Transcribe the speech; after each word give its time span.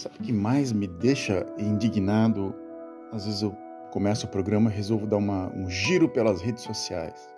Sabe 0.00 0.14
o 0.18 0.22
que 0.22 0.32
mais 0.32 0.72
me 0.72 0.86
deixa 0.86 1.46
indignado? 1.58 2.54
Às 3.12 3.26
vezes 3.26 3.42
eu 3.42 3.54
começo 3.90 4.24
o 4.24 4.30
programa 4.30 4.70
e 4.70 4.74
resolvo 4.74 5.06
dar 5.06 5.18
uma, 5.18 5.54
um 5.54 5.68
giro 5.68 6.08
pelas 6.08 6.40
redes 6.40 6.62
sociais. 6.62 7.28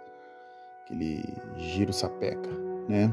Aquele 0.85 1.25
giro 1.57 1.93
sapeca, 1.93 2.49
né? 2.89 3.13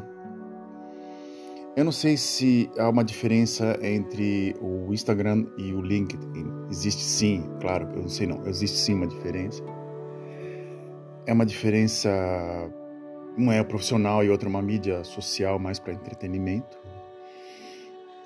Eu 1.76 1.84
não 1.84 1.92
sei 1.92 2.16
se 2.16 2.70
há 2.78 2.88
uma 2.88 3.04
diferença 3.04 3.76
entre 3.82 4.56
o 4.62 4.94
Instagram 4.94 5.48
e 5.58 5.74
o 5.74 5.82
LinkedIn. 5.82 6.68
Existe 6.70 7.02
sim, 7.02 7.50
claro, 7.60 7.90
eu 7.96 8.04
não 8.04 8.10
sei 8.10 8.28
não. 8.28 8.46
Existe 8.46 8.78
sim 8.78 8.94
uma 8.94 9.08
diferença. 9.08 9.64
É 11.26 11.34
uma 11.34 11.46
diferença, 11.46 12.08
uma 13.36 13.56
é 13.56 13.64
profissional 13.64 14.24
e 14.24 14.30
outra 14.30 14.48
é 14.48 14.52
uma 14.52 14.62
mídia 14.62 15.04
social 15.04 15.58
mais 15.58 15.80
para 15.80 15.94
entretenimento. 15.94 16.79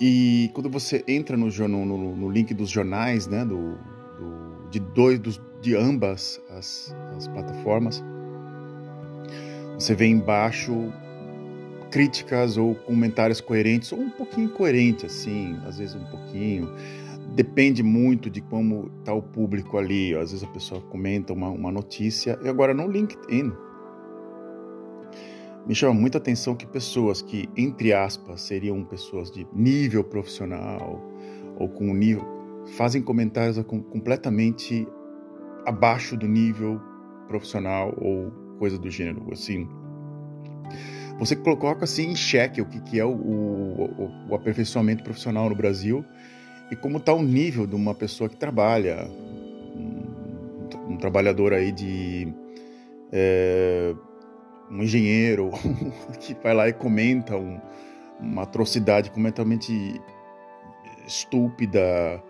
E 0.00 0.50
quando 0.52 0.68
você 0.68 1.04
entra 1.06 1.36
no, 1.36 1.48
no, 1.68 2.16
no 2.16 2.30
link 2.30 2.52
dos 2.52 2.70
jornais, 2.70 3.26
né, 3.26 3.44
do, 3.44 3.78
do, 4.18 4.68
de 4.70 4.80
dois, 4.80 5.18
dos, 5.18 5.40
de 5.60 5.76
ambas 5.76 6.40
as, 6.50 6.94
as 7.16 7.28
plataformas, 7.28 8.02
você 9.78 9.94
vê 9.94 10.06
embaixo 10.06 10.92
críticas 11.90 12.56
ou 12.56 12.74
comentários 12.74 13.40
coerentes, 13.40 13.92
ou 13.92 14.00
um 14.00 14.10
pouquinho 14.10 14.46
incoerente, 14.46 15.06
assim, 15.06 15.56
às 15.64 15.78
vezes 15.78 15.94
um 15.94 16.04
pouquinho. 16.06 16.68
Depende 17.34 17.84
muito 17.84 18.28
de 18.28 18.40
como 18.40 18.90
está 18.98 19.14
o 19.14 19.22
público 19.22 19.78
ali. 19.78 20.12
Às 20.14 20.32
vezes 20.32 20.42
a 20.42 20.48
pessoa 20.48 20.80
comenta 20.80 21.32
uma, 21.32 21.48
uma 21.48 21.70
notícia. 21.70 22.38
E 22.42 22.48
agora 22.48 22.74
no 22.74 22.88
LinkedIn, 22.88 23.52
me 25.66 25.74
chama 25.74 25.94
muita 25.94 26.18
atenção 26.18 26.54
que 26.54 26.66
pessoas 26.66 27.22
que, 27.22 27.48
entre 27.56 27.92
aspas, 27.92 28.42
seriam 28.42 28.84
pessoas 28.84 29.30
de 29.30 29.46
nível 29.52 30.04
profissional 30.04 31.02
ou 31.58 31.68
com 31.68 31.94
nível, 31.94 32.24
fazem 32.76 33.00
comentários 33.00 33.58
completamente 33.64 34.86
abaixo 35.64 36.16
do 36.16 36.26
nível 36.26 36.80
profissional 37.28 37.94
ou 37.96 38.30
coisa 38.58 38.78
do 38.78 38.90
gênero, 38.90 39.24
assim. 39.32 39.68
Você 41.18 41.36
coloca 41.36 41.84
assim 41.84 42.10
em 42.10 42.16
xeque 42.16 42.60
o 42.60 42.66
que, 42.66 42.80
que 42.80 42.98
é 42.98 43.04
o, 43.04 43.12
o, 43.12 44.10
o 44.30 44.34
aperfeiçoamento 44.34 45.04
profissional 45.04 45.48
no 45.48 45.54
Brasil 45.54 46.04
e 46.70 46.76
como 46.76 46.98
está 46.98 47.14
o 47.14 47.22
nível 47.22 47.66
de 47.66 47.74
uma 47.74 47.94
pessoa 47.94 48.28
que 48.28 48.36
trabalha, 48.36 49.08
um, 49.76 50.92
um 50.92 50.96
trabalhador 50.96 51.52
aí 51.52 51.70
de 51.70 52.34
é, 53.12 53.94
um 54.70 54.82
engenheiro 54.82 55.50
que 56.20 56.34
vai 56.42 56.54
lá 56.54 56.68
e 56.68 56.72
comenta 56.72 57.36
um, 57.36 57.60
uma 58.20 58.42
atrocidade 58.42 59.10
completamente 59.10 60.00
estúpida 61.06 62.22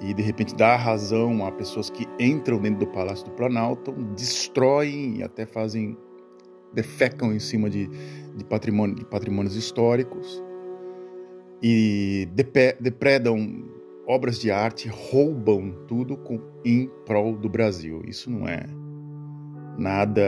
e 0.00 0.14
de 0.14 0.22
repente 0.22 0.54
dá 0.54 0.76
razão 0.76 1.44
a 1.46 1.52
pessoas 1.52 1.90
que 1.90 2.06
entram 2.18 2.58
dentro 2.58 2.80
do 2.80 2.86
Palácio 2.86 3.24
do 3.26 3.32
Planalto, 3.32 3.92
destroem 4.14 5.18
e 5.18 5.22
até 5.22 5.44
fazem 5.44 5.96
defecam 6.72 7.32
em 7.32 7.38
cima 7.38 7.68
de, 7.68 7.88
de, 8.36 8.44
patrimônio, 8.44 8.94
de 8.94 9.04
patrimônios 9.04 9.56
históricos 9.56 10.42
e 11.62 12.28
depredam 12.80 13.64
obras 14.06 14.38
de 14.40 14.50
arte, 14.50 14.88
roubam 14.88 15.72
tudo 15.86 16.16
com, 16.16 16.40
em 16.64 16.88
prol 17.04 17.36
do 17.36 17.48
Brasil. 17.48 18.02
Isso 18.06 18.30
não 18.30 18.48
é 18.48 18.64
nada 19.76 20.22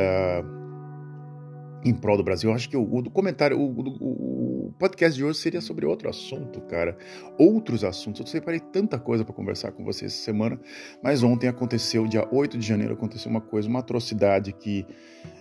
em 1.85 1.93
prol 1.93 2.17
do 2.17 2.23
Brasil. 2.23 2.51
Eu 2.51 2.57
acho 2.57 2.69
que 2.69 2.77
o, 2.77 2.83
o 2.83 3.11
comentário, 3.11 3.59
o, 3.59 3.71
o, 3.71 4.69
o, 4.69 4.73
podcast 4.79 5.17
de 5.17 5.25
hoje 5.25 5.39
seria 5.39 5.61
sobre 5.61 5.85
outro 5.85 6.09
assunto, 6.09 6.61
cara. 6.63 6.97
Outros 7.39 7.85
assuntos. 7.85 8.21
Eu 8.21 8.27
separei 8.27 8.61
tanta 8.61 8.99
coisa 8.99 9.25
para 9.25 9.35
conversar 9.35 9.73
com 9.73 9.85
vocês 9.85 10.13
essa 10.13 10.23
semana, 10.23 10.61
mas 11.03 11.23
ontem 11.23 11.49
aconteceu, 11.49 12.07
dia 12.07 12.27
8 12.31 12.57
de 12.59 12.67
janeiro, 12.67 12.95
aconteceu 12.95 13.31
uma 13.31 13.41
coisa, 13.41 13.69
uma 13.69 13.81
atrocidade 13.81 14.53
que 14.53 14.87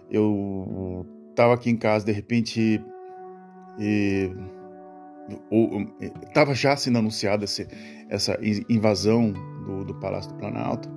eu 0.09 1.05
tava 1.35 1.53
aqui 1.53 1.69
em 1.69 1.77
casa, 1.77 2.05
de 2.05 2.11
repente. 2.11 2.83
E, 3.79 4.31
estava 6.27 6.53
já 6.53 6.75
sendo 6.75 6.97
anunciada 6.97 7.45
essa, 7.45 8.37
invasão 8.69 9.31
do, 9.65 9.85
do 9.85 9.95
Palácio 9.95 10.31
do 10.31 10.37
Planalto. 10.37 10.89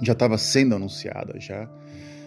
Já 0.00 0.12
estava 0.12 0.38
sendo 0.38 0.74
anunciada, 0.74 1.38
já 1.40 1.68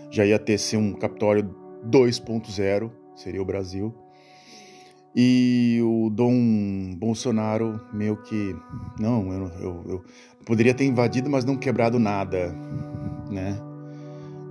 já 0.09 0.26
ia 0.26 0.40
ter 0.40 0.58
ser 0.58 0.78
um 0.78 0.94
Capitólio 0.94 1.65
2.0, 1.90 2.91
seria 3.16 3.41
o 3.41 3.46
Brasil. 3.46 3.94
E 5.16 5.79
o 5.81 6.09
Dom 6.09 6.94
Bolsonaro 6.97 7.79
meio 7.94 8.18
que, 8.22 8.53
não, 9.00 9.31
eu, 9.31 9.47
eu, 9.62 9.84
eu 9.88 10.03
poderia 10.46 10.73
ter 10.73 10.84
invadido, 10.84 11.29
mas 11.29 11.46
não 11.46 11.56
quebrado 11.56 11.97
nada, 11.97 12.53
né? 13.31 13.57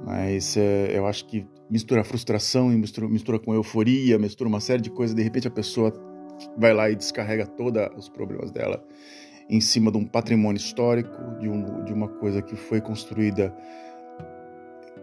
Mas 0.06 0.56
é, 0.56 0.96
eu 0.96 1.06
acho 1.06 1.26
que 1.26 1.46
mistura 1.68 2.02
frustração 2.02 2.68
mistura, 2.70 3.08
mistura 3.08 3.38
com 3.38 3.54
euforia, 3.54 4.18
mistura 4.18 4.48
uma 4.48 4.60
série 4.60 4.80
de 4.80 4.90
coisas. 4.90 5.14
De 5.14 5.22
repente 5.22 5.46
a 5.46 5.50
pessoa 5.50 5.92
vai 6.56 6.72
lá 6.72 6.90
e 6.90 6.96
descarrega 6.96 7.46
todos 7.46 7.82
os 7.96 8.08
problemas 8.08 8.50
dela 8.50 8.82
em 9.48 9.60
cima 9.60 9.90
de 9.90 9.98
um 9.98 10.06
patrimônio 10.06 10.58
histórico, 10.58 11.38
de, 11.38 11.48
um, 11.48 11.84
de 11.84 11.92
uma 11.92 12.08
coisa 12.08 12.40
que 12.40 12.56
foi 12.56 12.80
construída, 12.80 13.54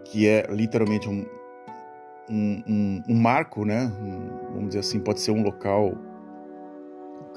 que 0.04 0.26
é 0.26 0.46
literalmente 0.50 1.08
um, 1.08 1.24
um, 2.32 2.62
um, 2.66 3.02
um 3.10 3.14
marco, 3.14 3.64
né? 3.64 3.92
Um, 4.00 4.54
vamos 4.54 4.68
dizer 4.68 4.80
assim, 4.80 4.98
pode 4.98 5.20
ser 5.20 5.32
um 5.32 5.42
local 5.42 5.92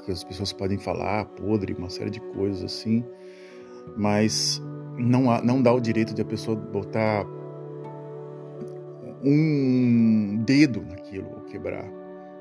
que 0.04 0.10
as 0.10 0.24
pessoas 0.24 0.52
podem 0.52 0.78
falar 0.78 1.26
podre, 1.26 1.74
uma 1.74 1.90
série 1.90 2.10
de 2.10 2.20
coisas 2.20 2.62
assim, 2.62 3.04
mas 3.96 4.62
não, 4.96 5.30
há, 5.30 5.42
não 5.42 5.60
dá 5.60 5.72
o 5.72 5.80
direito 5.80 6.14
de 6.14 6.22
a 6.22 6.24
pessoa 6.24 6.56
botar 6.56 7.26
um 9.22 10.42
dedo 10.46 10.80
naquilo 10.82 11.28
ou 11.34 11.40
quebrar. 11.42 11.84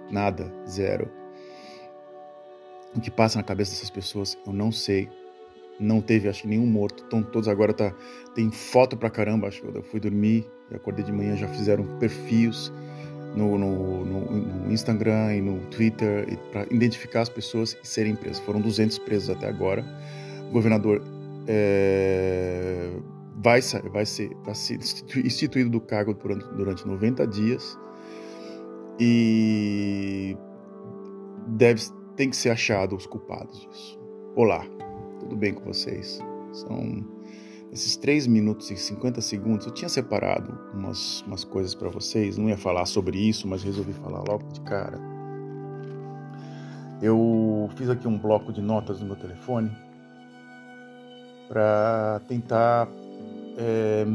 Nada, 0.10 0.54
zero. 0.68 1.10
O 2.96 3.02
que 3.02 3.10
passa 3.10 3.40
na 3.40 3.44
cabeça 3.44 3.72
dessas 3.72 3.90
pessoas, 3.90 4.38
eu 4.46 4.54
não 4.54 4.72
sei. 4.72 5.10
Não 5.80 6.00
teve, 6.00 6.30
acho 6.30 6.44
que 6.44 6.48
nenhum 6.48 6.68
morto. 6.68 7.04
Então 7.06 7.22
todos 7.22 7.50
agora 7.50 7.74
tá 7.74 7.94
tem 8.34 8.52
foto 8.52 8.96
pra 8.96 9.10
caramba. 9.10 9.48
Acho 9.48 9.62
que 9.62 9.78
eu 9.78 9.84
fui 9.84 10.00
dormir 10.00 10.48
e 10.70 10.76
acordei 10.76 11.04
de 11.04 11.12
manhã 11.12 11.36
já 11.36 11.48
fizeram 11.48 11.86
perfis 12.00 12.72
no, 13.36 13.58
no, 13.58 14.06
no, 14.06 14.32
no 14.66 14.72
Instagram 14.72 15.36
e 15.36 15.42
no 15.42 15.60
Twitter 15.68 16.38
para 16.52 16.66
identificar 16.72 17.22
as 17.22 17.30
pessoas 17.30 17.78
e 17.84 17.88
serem 17.88 18.16
presas. 18.16 18.40
Foram 18.40 18.62
200 18.62 18.98
presos 19.00 19.30
até 19.30 19.48
agora. 19.48 19.86
O 20.50 20.52
governador 20.52 21.02
é, 21.48 22.90
vai, 23.36 23.60
vai, 23.92 24.06
ser, 24.06 24.30
vai 24.44 24.56
ser 24.56 24.80
instituído 25.18 25.70
do 25.70 25.82
cargo 25.82 26.14
durante, 26.14 26.46
durante 26.54 26.88
90 26.88 27.28
dias 27.28 27.78
e 29.00 30.38
deve, 31.48 31.82
tem 32.16 32.30
que 32.30 32.36
ser 32.36 32.50
achado 32.50 32.96
os 32.96 33.06
culpados 33.06 33.68
disso. 33.68 34.00
Olá, 34.36 34.66
tudo 35.20 35.36
bem 35.36 35.54
com 35.54 35.64
vocês? 35.66 36.20
São 36.54 37.15
esses 37.72 37.96
3 37.98 38.28
minutos 38.28 38.72
e 38.72 38.78
50 38.78 39.22
segundos. 39.22 39.66
Eu 39.66 39.74
tinha 39.74 39.90
separado 39.90 40.58
umas, 40.74 41.22
umas 41.22 41.44
coisas 41.44 41.76
para 41.76 41.90
vocês, 41.90 42.38
não 42.38 42.50
ia 42.50 42.58
falar 42.58 42.86
sobre 42.86 43.18
isso, 43.18 43.48
mas 43.48 43.64
resolvi 43.64 43.94
falar 43.94 44.24
logo 44.28 44.48
de 44.52 44.62
cara. 44.62 45.00
Eu 47.02 47.70
fiz 47.76 47.90
aqui 47.90 48.08
um 48.08 48.18
bloco 48.18 48.54
de 48.54 48.62
notas 48.62 49.00
no 49.00 49.08
meu 49.08 49.16
telefone 49.16 49.72
para 51.48 52.22
tentar 52.28 52.88
é, 53.58 54.06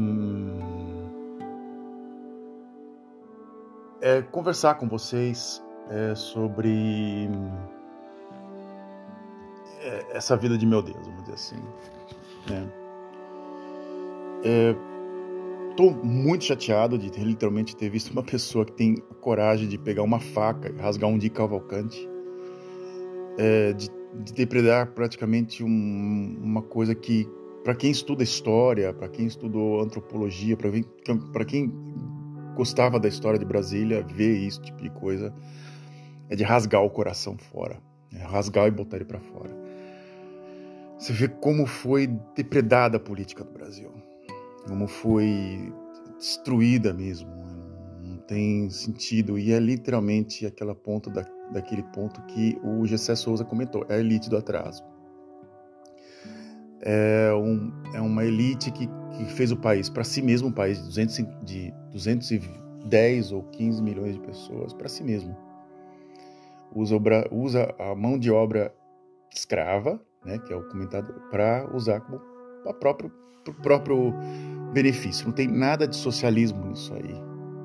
é, 4.01 4.21
conversar 4.23 4.75
com 4.75 4.87
vocês 4.87 5.63
é, 5.89 6.15
sobre 6.15 7.29
essa 10.13 10.35
vida 10.35 10.57
de 10.57 10.65
meu 10.65 10.81
Deus, 10.81 10.97
vamos 11.05 11.21
dizer 11.23 11.33
assim. 11.33 12.80
Estou 15.69 15.91
é, 15.91 16.05
muito 16.05 16.45
chateado 16.45 16.97
de 16.97 17.11
ter, 17.11 17.23
literalmente 17.23 17.75
ter 17.75 17.89
visto 17.89 18.11
uma 18.11 18.23
pessoa 18.23 18.65
que 18.65 18.73
tem 18.73 18.95
coragem 19.21 19.67
de 19.67 19.77
pegar 19.77 20.03
uma 20.03 20.19
faca 20.19 20.69
e 20.69 20.81
rasgar 20.81 21.09
um 21.09 21.17
de 21.17 21.29
cavalcante, 21.29 22.09
é, 23.37 23.73
de, 23.73 23.89
de 24.23 24.33
depredar 24.33 24.91
praticamente 24.93 25.63
um, 25.63 26.37
uma 26.41 26.61
coisa 26.61 26.95
que 26.95 27.27
para 27.63 27.75
quem 27.75 27.91
estuda 27.91 28.23
história, 28.23 28.91
para 28.93 29.07
quem 29.07 29.27
estudou 29.27 29.81
antropologia, 29.81 30.57
para 30.57 31.45
quem 31.45 31.71
gostava 32.55 32.99
da 32.99 33.07
história 33.07 33.37
de 33.37 33.45
Brasília, 33.45 34.03
ver 34.03 34.37
isso 34.37 34.61
tipo 34.61 34.81
de 34.81 34.89
coisa 34.89 35.33
é 36.29 36.35
de 36.35 36.43
rasgar 36.43 36.81
o 36.81 36.89
coração 36.89 37.37
fora, 37.37 37.81
é 38.13 38.23
rasgar 38.23 38.67
e 38.67 38.71
botar 38.71 38.95
ele 38.95 39.05
para 39.05 39.19
fora. 39.19 39.51
Você 40.97 41.11
vê 41.13 41.27
como 41.27 41.65
foi 41.65 42.07
depredada 42.35 42.97
a 42.97 42.99
política 42.99 43.43
do 43.43 43.51
Brasil, 43.51 43.91
como 44.67 44.87
foi 44.87 45.73
destruída 46.17 46.93
mesmo, 46.93 47.29
não 48.03 48.17
tem 48.17 48.69
sentido 48.69 49.37
e 49.37 49.51
é 49.51 49.59
literalmente 49.59 50.45
aquela 50.45 50.75
ponta 50.75 51.09
da, 51.09 51.25
daquele 51.51 51.83
ponto 51.83 52.21
que 52.23 52.57
o 52.63 52.85
Gessé 52.85 53.15
Souza 53.15 53.43
comentou, 53.43 53.85
é 53.89 53.95
a 53.95 53.99
elite 53.99 54.29
do 54.29 54.37
atraso. 54.37 54.83
É, 56.83 57.31
um, 57.33 57.71
é 57.93 58.01
uma 58.01 58.25
elite 58.25 58.71
que, 58.71 58.87
que 58.87 59.25
fez 59.25 59.51
o 59.51 59.57
país, 59.57 59.89
para 59.89 60.03
si 60.03 60.21
mesmo, 60.21 60.47
um 60.47 60.51
país 60.51 60.79
de, 60.79 60.85
200, 60.85 61.15
de 61.43 61.73
210 61.91 63.31
ou 63.31 63.43
15 63.43 63.83
milhões 63.83 64.15
de 64.15 64.21
pessoas, 64.21 64.73
para 64.73 64.89
si 64.89 65.03
mesmo. 65.03 65.35
Usa, 66.73 66.95
usa 67.31 67.75
a 67.77 67.93
mão 67.93 68.17
de 68.17 68.31
obra 68.31 68.73
escrava, 69.33 70.01
né, 70.25 70.39
que 70.39 70.51
é 70.51 70.55
o 70.55 70.67
comentado, 70.67 71.13
para 71.29 71.69
usar 71.75 72.01
como 72.01 72.19
para 72.63 72.73
próprio, 72.73 73.11
pro 73.43 73.53
próprio 73.55 74.13
benefício. 74.73 75.27
Não 75.27 75.33
tem 75.33 75.47
nada 75.47 75.87
de 75.87 75.95
socialismo 75.95 76.65
nisso 76.65 76.93
aí. 76.93 77.13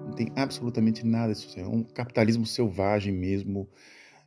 Não 0.07 0.13
tem 0.13 0.33
absolutamente 0.37 1.07
nada 1.07 1.33
de 1.33 1.39
socialismo. 1.39 1.75
É 1.75 1.79
um 1.79 1.83
capitalismo 1.83 2.47
selvagem 2.47 3.13
mesmo, 3.13 3.69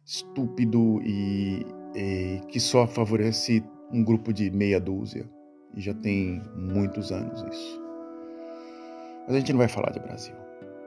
estúpido 0.06 1.02
e, 1.04 1.66
e 1.96 2.42
que 2.48 2.60
só 2.60 2.88
favorece 2.88 3.64
um 3.92 4.04
grupo 4.04 4.34
de 4.34 4.50
meia 4.52 4.80
dúzia. 4.80 5.30
E 5.76 5.82
já 5.82 5.94
tem 5.94 6.42
muitos 6.56 7.12
anos 7.12 7.42
isso. 7.44 7.82
Mas 9.26 9.36
a 9.36 9.40
gente 9.40 9.52
não 9.52 9.60
vai 9.60 9.68
falar 9.68 9.92
de 9.92 10.00
Brasil. 10.00 10.34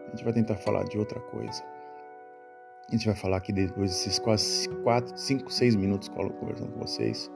A 0.07 0.11
gente 0.11 0.25
vai 0.25 0.33
tentar 0.33 0.57
falar 0.57 0.85
de 0.85 0.99
outra 0.99 1.21
coisa. 1.21 1.63
A 2.89 2.93
gente 2.93 3.07
vai 3.07 3.15
falar 3.15 3.39
aqui 3.39 3.53
depois 3.53 3.91
desses 3.91 4.19
quase 4.19 4.69
4, 4.83 5.17
5, 5.17 5.51
6 5.51 5.77
minutos 5.77 6.09
conversando 6.09 6.73
com 6.73 6.81
vocês 6.81 7.31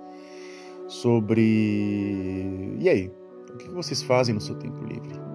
sobre. 0.89 2.77
E 2.81 2.89
aí? 2.89 3.11
O 3.53 3.57
que 3.57 3.69
vocês 3.71 4.03
fazem 4.03 4.35
no 4.35 4.41
seu 4.41 4.55
tempo 4.57 4.85
livre? 4.85 5.15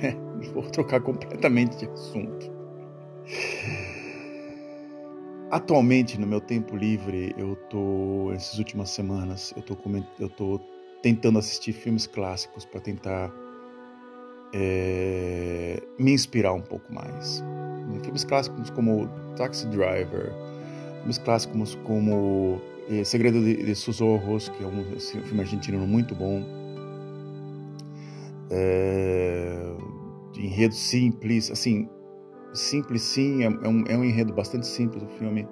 É, 0.00 0.14
vou 0.52 0.62
trocar 0.70 1.00
completamente 1.00 1.76
de 1.78 1.86
assunto. 1.86 2.52
Atualmente, 5.50 6.20
no 6.20 6.26
meu 6.26 6.40
tempo 6.40 6.76
livre, 6.76 7.34
eu 7.36 7.56
tô, 7.68 8.30
essas 8.32 8.58
últimas 8.58 8.90
semanas, 8.90 9.52
eu 9.56 9.62
tô, 9.62 9.76
eu 10.20 10.28
tô 10.28 10.60
tentando 11.02 11.38
assistir 11.38 11.72
filmes 11.72 12.06
clássicos 12.06 12.64
para 12.64 12.80
tentar 12.80 13.32
é, 14.52 15.82
me 15.98 16.12
inspirar 16.12 16.52
um 16.52 16.60
pouco 16.60 16.92
mais. 16.92 17.42
Filmes 18.02 18.24
clássicos 18.24 18.70
como 18.70 19.08
Taxi 19.36 19.66
Driver, 19.68 20.32
filmes 20.98 21.18
clássicos 21.18 21.74
como 21.84 22.60
Segredo 23.04 23.40
de, 23.40 23.64
de 23.64 23.74
Susurros, 23.74 24.48
que 24.48 24.62
é 24.62 24.66
um, 24.66 24.96
assim, 24.96 25.18
um, 25.18 25.22
filme 25.22 25.40
argentino 25.40 25.86
muito 25.86 26.14
bom. 26.14 26.42
É, 28.50 29.76
enredo 30.38 30.74
simples, 30.74 31.50
assim, 31.50 31.88
simples 32.54 33.02
sim, 33.02 33.42
é, 33.42 33.46
é, 33.46 33.68
um, 33.68 33.84
é 33.86 33.96
um 33.96 34.04
enredo 34.04 34.32
bastante 34.32 34.66
simples 34.66 35.02
o 35.02 35.08
filme. 35.18 35.46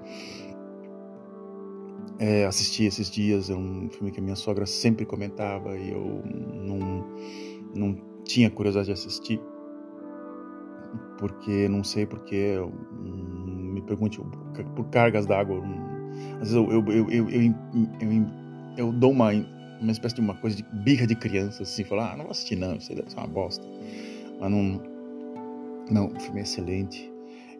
É, 2.19 2.47
assisti 2.47 2.85
esses 2.85 3.11
dias, 3.11 3.51
é 3.51 3.55
um 3.55 3.91
filme 3.91 4.11
que 4.11 4.19
a 4.19 4.23
minha 4.23 4.37
sogra 4.37 4.65
sempre 4.65 5.05
comentava 5.05 5.77
e 5.77 5.91
eu 5.91 6.23
não, 6.25 7.05
não 7.75 7.97
tinha 8.25 8.51
curiosidade 8.51 8.87
de 8.87 8.93
assistir, 8.93 9.39
porque 11.19 11.69
não 11.69 11.85
sei 11.85 12.07
porque, 12.07 12.57
me 13.03 13.83
pergunte, 13.83 14.19
por 14.75 14.87
cargas 14.89 15.27
d'água, 15.27 15.63
às 16.41 16.51
vezes 16.51 16.55
eu, 16.55 16.71
eu, 16.71 17.11
eu, 17.11 17.55
eu, 18.77 18.93
dou 18.93 19.11
uma, 19.11 19.33
uma 19.81 19.93
espécie 19.93 20.15
de 20.15 20.21
uma 20.21 20.35
coisa 20.35 20.57
de 20.57 20.63
birra 20.63 21.07
de 21.07 21.15
criança, 21.15 21.63
assim, 21.63 21.85
falar, 21.85 22.13
ah, 22.13 22.17
não 22.17 22.25
vou 22.25 22.31
assistir 22.31 22.57
não, 22.57 22.77
isso 22.77 22.95
deve 22.95 23.11
ser 23.11 23.19
uma 23.19 23.27
bosta. 23.27 23.67
Mas 24.41 24.51
não, 24.51 24.83
não, 25.91 26.07
o 26.07 26.21
filme 26.21 26.41
é 26.41 26.43
excelente. 26.43 27.13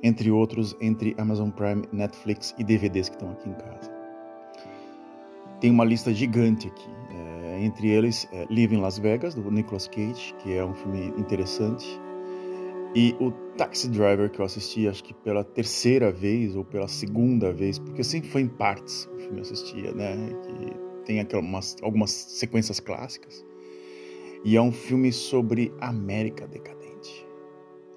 Entre 0.03 0.31
outros, 0.31 0.77
entre 0.81 1.15
Amazon 1.19 1.51
Prime, 1.51 1.85
Netflix 1.93 2.55
e 2.59 2.65
DVDs 2.65 3.09
que 3.09 3.17
estão 3.17 3.31
aqui 3.31 3.49
em 3.49 3.55
casa. 3.55 3.91
Tem 5.61 5.71
uma 5.71 5.85
lista 5.85 6.13
gigante 6.13 6.69
aqui. 6.69 6.91
É, 7.11 7.65
entre 7.65 7.89
eles, 7.89 8.29
é 8.33 8.47
Live 8.51 8.75
in 8.75 8.81
Las 8.81 8.99
Vegas, 8.99 9.35
do 9.35 9.51
Nicolas 9.51 9.89
Cage, 9.89 10.35
que 10.43 10.53
é 10.53 10.65
um 10.65 10.75
filme 10.75 11.15
interessante. 11.19 11.99
E 12.97 13.15
o 13.21 13.31
Taxi 13.59 13.91
Driver, 13.91 14.31
que 14.31 14.41
eu 14.41 14.45
assisti 14.47 14.89
acho 14.89 15.05
que 15.05 15.13
pela 15.13 15.45
terceira 15.45 16.11
vez 16.11 16.57
ou 16.57 16.65
pela 16.65 16.89
segunda 16.89 17.53
vez, 17.53 17.79
porque 17.79 18.03
sempre 18.03 18.31
foi 18.31 18.41
em 18.41 18.49
partes 18.49 19.07
o 19.15 19.19
filme 19.19 19.43
assistia, 19.43 19.93
né? 19.93 20.17
Que 20.43 21.05
tem 21.05 21.21
aquelas, 21.21 21.77
algumas 21.83 22.11
sequências 22.11 22.81
clássicas. 22.81 23.45
E 24.43 24.57
é 24.57 24.63
um 24.63 24.73
filme 24.73 25.13
sobre 25.13 25.75
América 25.79 26.49
decadente. 26.49 27.29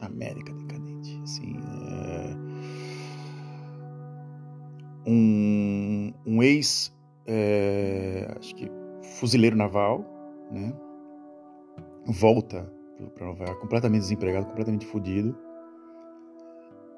América 0.02 0.52
decadente. 0.52 1.18
Assim, 1.24 1.56
é... 1.96 2.36
um, 5.10 6.14
um 6.26 6.44
ex, 6.44 6.94
é... 7.26 8.36
acho 8.38 8.54
que 8.54 8.70
fuzileiro 9.18 9.56
naval, 9.56 10.04
né? 10.52 10.74
Volta 12.06 12.79
para 13.08 13.26
Nova 13.26 13.44
York, 13.46 13.62
completamente 13.62 14.02
desempregado, 14.02 14.46
completamente 14.48 14.86
fodido. 14.86 15.36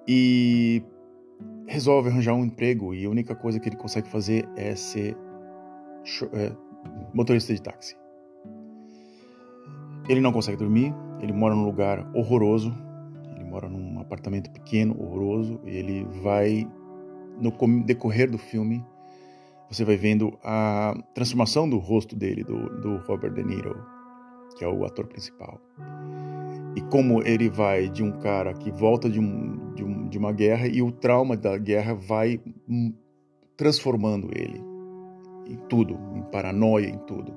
E 0.07 0.83
resolve 1.67 2.09
arranjar 2.09 2.33
um 2.33 2.43
emprego 2.43 2.93
e 2.93 3.05
a 3.05 3.09
única 3.09 3.35
coisa 3.35 3.59
que 3.59 3.69
ele 3.69 3.75
consegue 3.75 4.09
fazer 4.09 4.47
é 4.55 4.75
ser 4.75 5.15
é, 6.33 6.51
motorista 7.13 7.53
de 7.53 7.61
táxi. 7.61 7.95
Ele 10.09 10.19
não 10.19 10.31
consegue 10.31 10.57
dormir, 10.57 10.93
ele 11.21 11.31
mora 11.31 11.55
num 11.55 11.63
lugar 11.63 12.09
horroroso, 12.13 12.75
ele 13.35 13.45
mora 13.45 13.69
num 13.69 13.99
apartamento 13.99 14.49
pequeno, 14.51 14.99
horroroso, 14.99 15.59
e 15.63 15.69
ele 15.69 16.03
vai, 16.21 16.67
no 17.39 17.51
decorrer 17.83 18.29
do 18.29 18.37
filme, 18.37 18.83
você 19.69 19.85
vai 19.85 19.95
vendo 19.95 20.37
a 20.43 20.93
transformação 21.13 21.69
do 21.69 21.77
rosto 21.77 22.15
dele, 22.15 22.43
do, 22.43 22.81
do 22.81 22.97
Robert 22.97 23.33
De 23.33 23.43
Niro, 23.43 23.81
que 24.55 24.63
é 24.63 24.67
o 24.67 24.85
ator 24.85 25.07
principal. 25.07 25.59
E 26.75 26.81
como 26.81 27.21
ele 27.23 27.49
vai 27.49 27.89
de 27.89 28.01
um 28.01 28.11
cara 28.11 28.53
que 28.53 28.71
volta 28.71 29.09
de, 29.09 29.19
um, 29.19 29.73
de, 29.73 29.83
um, 29.83 30.07
de 30.07 30.17
uma 30.17 30.31
guerra 30.31 30.67
e 30.67 30.81
o 30.81 30.91
trauma 30.91 31.35
da 31.35 31.57
guerra 31.57 31.93
vai 31.93 32.39
hum, 32.69 32.93
transformando 33.57 34.29
ele 34.33 34.61
em 35.45 35.57
tudo, 35.67 35.99
em 36.15 36.21
paranoia, 36.31 36.87
em 36.87 36.97
tudo. 36.99 37.33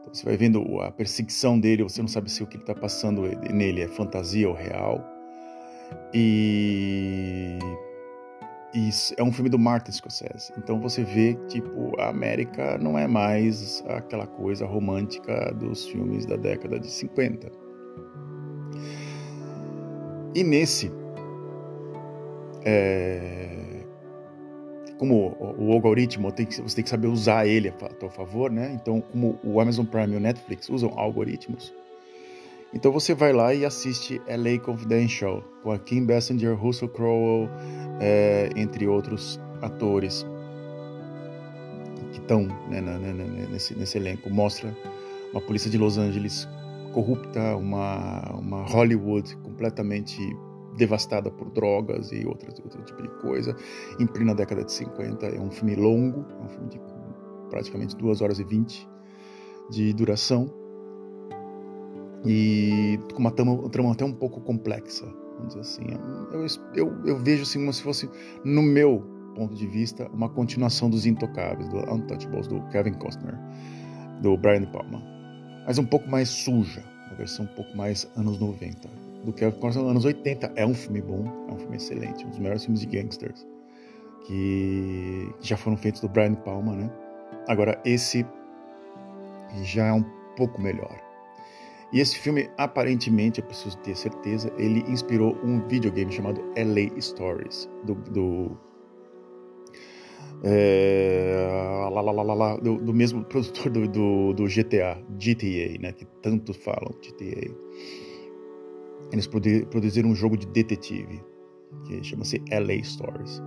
Então 0.00 0.12
você 0.12 0.24
vai 0.24 0.36
vendo 0.36 0.80
a 0.80 0.90
perseguição 0.90 1.58
dele, 1.58 1.82
você 1.82 2.00
não 2.00 2.08
sabe 2.08 2.30
se 2.30 2.42
o 2.42 2.46
que 2.46 2.56
ele 2.56 2.62
está 2.62 2.74
passando 2.74 3.22
nele 3.52 3.82
é 3.82 3.88
fantasia 3.88 4.48
ou 4.48 4.54
real. 4.54 5.04
E 6.12 7.58
é 9.16 9.22
um 9.22 9.32
filme 9.32 9.48
do 9.48 9.58
Martin 9.58 9.92
Scorsese. 9.92 10.52
Então 10.58 10.80
você 10.80 11.02
vê 11.02 11.34
tipo 11.48 11.98
a 12.00 12.08
América 12.08 12.78
não 12.78 12.98
é 12.98 13.06
mais 13.06 13.82
aquela 13.88 14.26
coisa 14.26 14.66
romântica 14.66 15.52
dos 15.54 15.86
filmes 15.86 16.26
da 16.26 16.36
década 16.36 16.78
de 16.78 16.90
50. 16.90 17.50
E 20.34 20.42
nesse 20.44 20.92
é, 22.64 23.66
como 24.98 25.36
o, 25.38 25.72
algoritmo 25.72 26.32
tem 26.32 26.46
que, 26.46 26.60
você 26.60 26.76
tem 26.76 26.84
que 26.84 26.90
saber 26.90 27.06
usar 27.06 27.46
ele 27.46 27.68
a 27.68 28.00
seu 28.00 28.10
favor, 28.10 28.50
né? 28.50 28.72
Então, 28.80 29.00
como 29.00 29.38
o 29.44 29.60
Amazon 29.60 29.84
Prime 29.86 30.14
e 30.14 30.16
o 30.16 30.20
Netflix 30.20 30.68
usam 30.68 30.92
algoritmos, 30.96 31.72
então 32.76 32.92
você 32.92 33.14
vai 33.14 33.32
lá 33.32 33.54
e 33.54 33.64
assiste 33.64 34.20
LA 34.28 34.60
Confidential 34.62 35.42
com 35.62 35.72
a 35.72 35.78
Kim 35.78 36.04
Basinger, 36.04 36.54
Russell 36.54 36.90
Crowe, 36.90 37.48
é, 37.98 38.50
entre 38.54 38.86
outros 38.86 39.40
atores 39.62 40.26
que 42.12 42.18
estão 42.18 42.42
né, 42.68 42.82
nesse, 43.50 43.74
nesse 43.74 43.96
elenco. 43.96 44.28
Mostra 44.28 44.76
uma 45.32 45.40
polícia 45.40 45.70
de 45.70 45.78
Los 45.78 45.96
Angeles 45.96 46.46
corrupta, 46.92 47.56
uma, 47.56 48.20
uma 48.34 48.62
Hollywood 48.64 49.34
completamente 49.38 50.20
devastada 50.76 51.30
por 51.30 51.48
drogas 51.52 52.12
e 52.12 52.26
outras, 52.26 52.60
outro 52.60 52.82
tipo 52.82 53.00
de 53.00 53.08
coisa, 53.22 53.56
em 53.98 54.06
plena 54.06 54.34
década 54.34 54.62
de 54.62 54.72
50. 54.72 55.24
É 55.24 55.40
um 55.40 55.50
filme 55.50 55.74
longo, 55.76 56.26
é 56.42 56.44
um 56.44 56.48
filme 56.50 56.68
de 56.68 56.80
praticamente 57.48 57.96
2 57.96 58.20
horas 58.20 58.38
e 58.38 58.44
20 58.44 58.86
de 59.70 59.94
duração 59.94 60.65
e 62.26 62.98
com 63.12 63.20
uma 63.20 63.30
trama, 63.30 63.68
trama 63.70 63.92
até 63.92 64.04
um 64.04 64.12
pouco 64.12 64.40
complexa, 64.40 65.06
vamos 65.36 65.54
dizer 65.54 65.60
assim. 65.60 65.84
Eu, 66.32 66.46
eu, 66.74 67.06
eu, 67.06 67.18
vejo 67.18 67.42
assim 67.42 67.60
como 67.60 67.72
se 67.72 67.82
fosse, 67.82 68.10
no 68.44 68.62
meu 68.62 69.02
ponto 69.34 69.54
de 69.54 69.66
vista, 69.66 70.08
uma 70.12 70.28
continuação 70.28 70.88
dos 70.88 71.06
Intocáveis, 71.06 71.68
do 71.68 71.78
Untouchables, 71.92 72.46
do 72.48 72.60
Kevin 72.70 72.94
Costner, 72.94 73.38
do 74.20 74.36
Brian 74.36 74.62
De 74.62 74.66
Palma. 74.68 75.02
Mas 75.66 75.78
um 75.78 75.84
pouco 75.84 76.08
mais 76.08 76.28
suja, 76.28 76.82
uma 77.06 77.16
versão 77.16 77.44
um 77.44 77.54
pouco 77.54 77.76
mais 77.76 78.10
anos 78.16 78.38
90. 78.38 78.88
Do 79.24 79.32
Kevin 79.32 79.58
Costner, 79.58 79.86
anos 79.86 80.04
80. 80.04 80.52
É 80.56 80.66
um 80.66 80.74
filme 80.74 81.02
bom, 81.02 81.24
é 81.48 81.52
um 81.52 81.58
filme 81.58 81.76
excelente, 81.76 82.24
um 82.24 82.30
dos 82.30 82.38
melhores 82.38 82.64
filmes 82.64 82.80
de 82.80 82.86
gangsters 82.86 83.46
que, 84.26 85.32
que 85.40 85.48
já 85.48 85.56
foram 85.56 85.76
feitos 85.76 86.00
do 86.00 86.08
Brian 86.08 86.32
De 86.32 86.40
Palma, 86.42 86.74
né? 86.74 86.90
Agora, 87.48 87.80
esse 87.84 88.26
já 89.62 89.86
é 89.86 89.92
um 89.92 90.04
pouco 90.36 90.60
melhor. 90.60 91.05
E 91.96 92.00
esse 92.00 92.18
filme, 92.18 92.50
aparentemente, 92.58 93.40
eu 93.40 93.46
preciso 93.46 93.74
ter 93.78 93.96
certeza, 93.96 94.52
ele 94.58 94.80
inspirou 94.80 95.34
um 95.42 95.66
videogame 95.66 96.12
chamado 96.12 96.42
LA 96.54 97.00
Stories, 97.00 97.70
do, 97.84 97.94
do 97.94 98.54
é, 100.44 101.88
lá, 101.90 102.02
lá, 102.02 102.34
lá, 102.34 102.56
do, 102.58 102.76
do, 102.76 102.92
mesmo 102.92 103.24
produtor 103.32 103.70
do, 103.70 103.88
do, 103.88 104.34
do, 104.34 104.46
GTA, 104.46 105.02
GTA, 105.18 105.80
né, 105.80 105.92
que 105.92 106.04
tanto 106.20 106.52
falam, 106.52 106.94
GTA. 107.00 107.50
Eles 109.10 109.26
produziram 109.26 110.10
um 110.10 110.14
jogo 110.14 110.36
de 110.36 110.46
detetive, 110.48 111.24
que 111.86 112.04
chama-se 112.04 112.42
LA 112.50 112.84
Stories. 112.84 113.40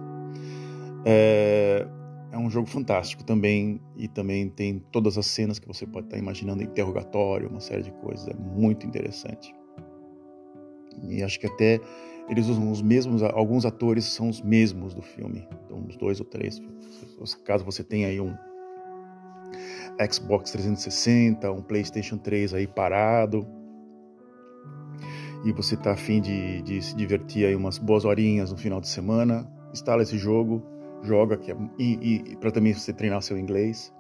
É, 1.06 1.88
é, 2.32 2.38
um 2.38 2.50
jogo 2.50 2.68
fantástico 2.68 3.24
também, 3.24 3.82
e 3.98 4.08
também 4.08 4.50
tem 4.50 4.80
todas 4.92 5.18
as 5.18 5.26
cenas 5.26 5.60
que 5.60 5.68
você 5.68 5.86
pode 5.86 6.08
estar 6.08 6.18
imaginando, 6.18 6.64
interrogatório, 6.64 7.50
uma 7.50 7.60
série 7.60 7.84
de 7.84 7.92
coisas, 7.92 8.28
é 8.28 8.34
muito 8.34 8.86
interessante. 8.86 9.54
E 11.10 11.24
acho 11.24 11.40
que 11.40 11.48
até 11.48 11.80
eles 12.28 12.48
usam 12.48 12.72
os 12.72 12.82
mesmos, 12.82 13.24
alguns 13.24 13.66
atores 13.66 14.06
são 14.06 14.30
os 14.30 14.42
mesmos 14.42 14.94
do 14.94 15.02
filme, 15.02 15.48
então 15.66 15.78
uns 15.78 15.98
dois 15.98 16.20
ou 16.20 16.26
três. 16.26 16.62
Caso 17.44 17.66
você 17.66 17.84
tenha 17.84 18.08
aí 18.08 18.20
um 18.20 18.36
Xbox 20.12 20.52
360, 20.52 21.52
um 21.52 21.62
PlayStation 21.62 22.18
3 22.18 22.54
aí 22.54 22.68
parado, 22.68 23.48
e 25.44 25.52
você 25.52 25.76
tá 25.76 25.94
afim 25.94 26.22
de, 26.22 26.62
de 26.62 26.82
se 26.82 26.96
divertir 26.96 27.46
aí 27.46 27.56
umas 27.56 27.78
boas 27.78 28.06
horinhas 28.06 28.52
no 28.52 28.58
final 28.58 28.80
de 28.80 28.88
semana, 28.88 29.50
instala 29.74 30.04
esse 30.04 30.18
jogo, 30.18 30.64
joga 31.04 31.38
que 31.38 31.52
é, 31.52 31.58
e, 31.78 32.32
e 32.32 32.36
para 32.38 32.52
também 32.52 32.74
você 32.74 32.94
treinar 32.94 33.22
seu 33.22 33.38
inglês, 33.38 33.94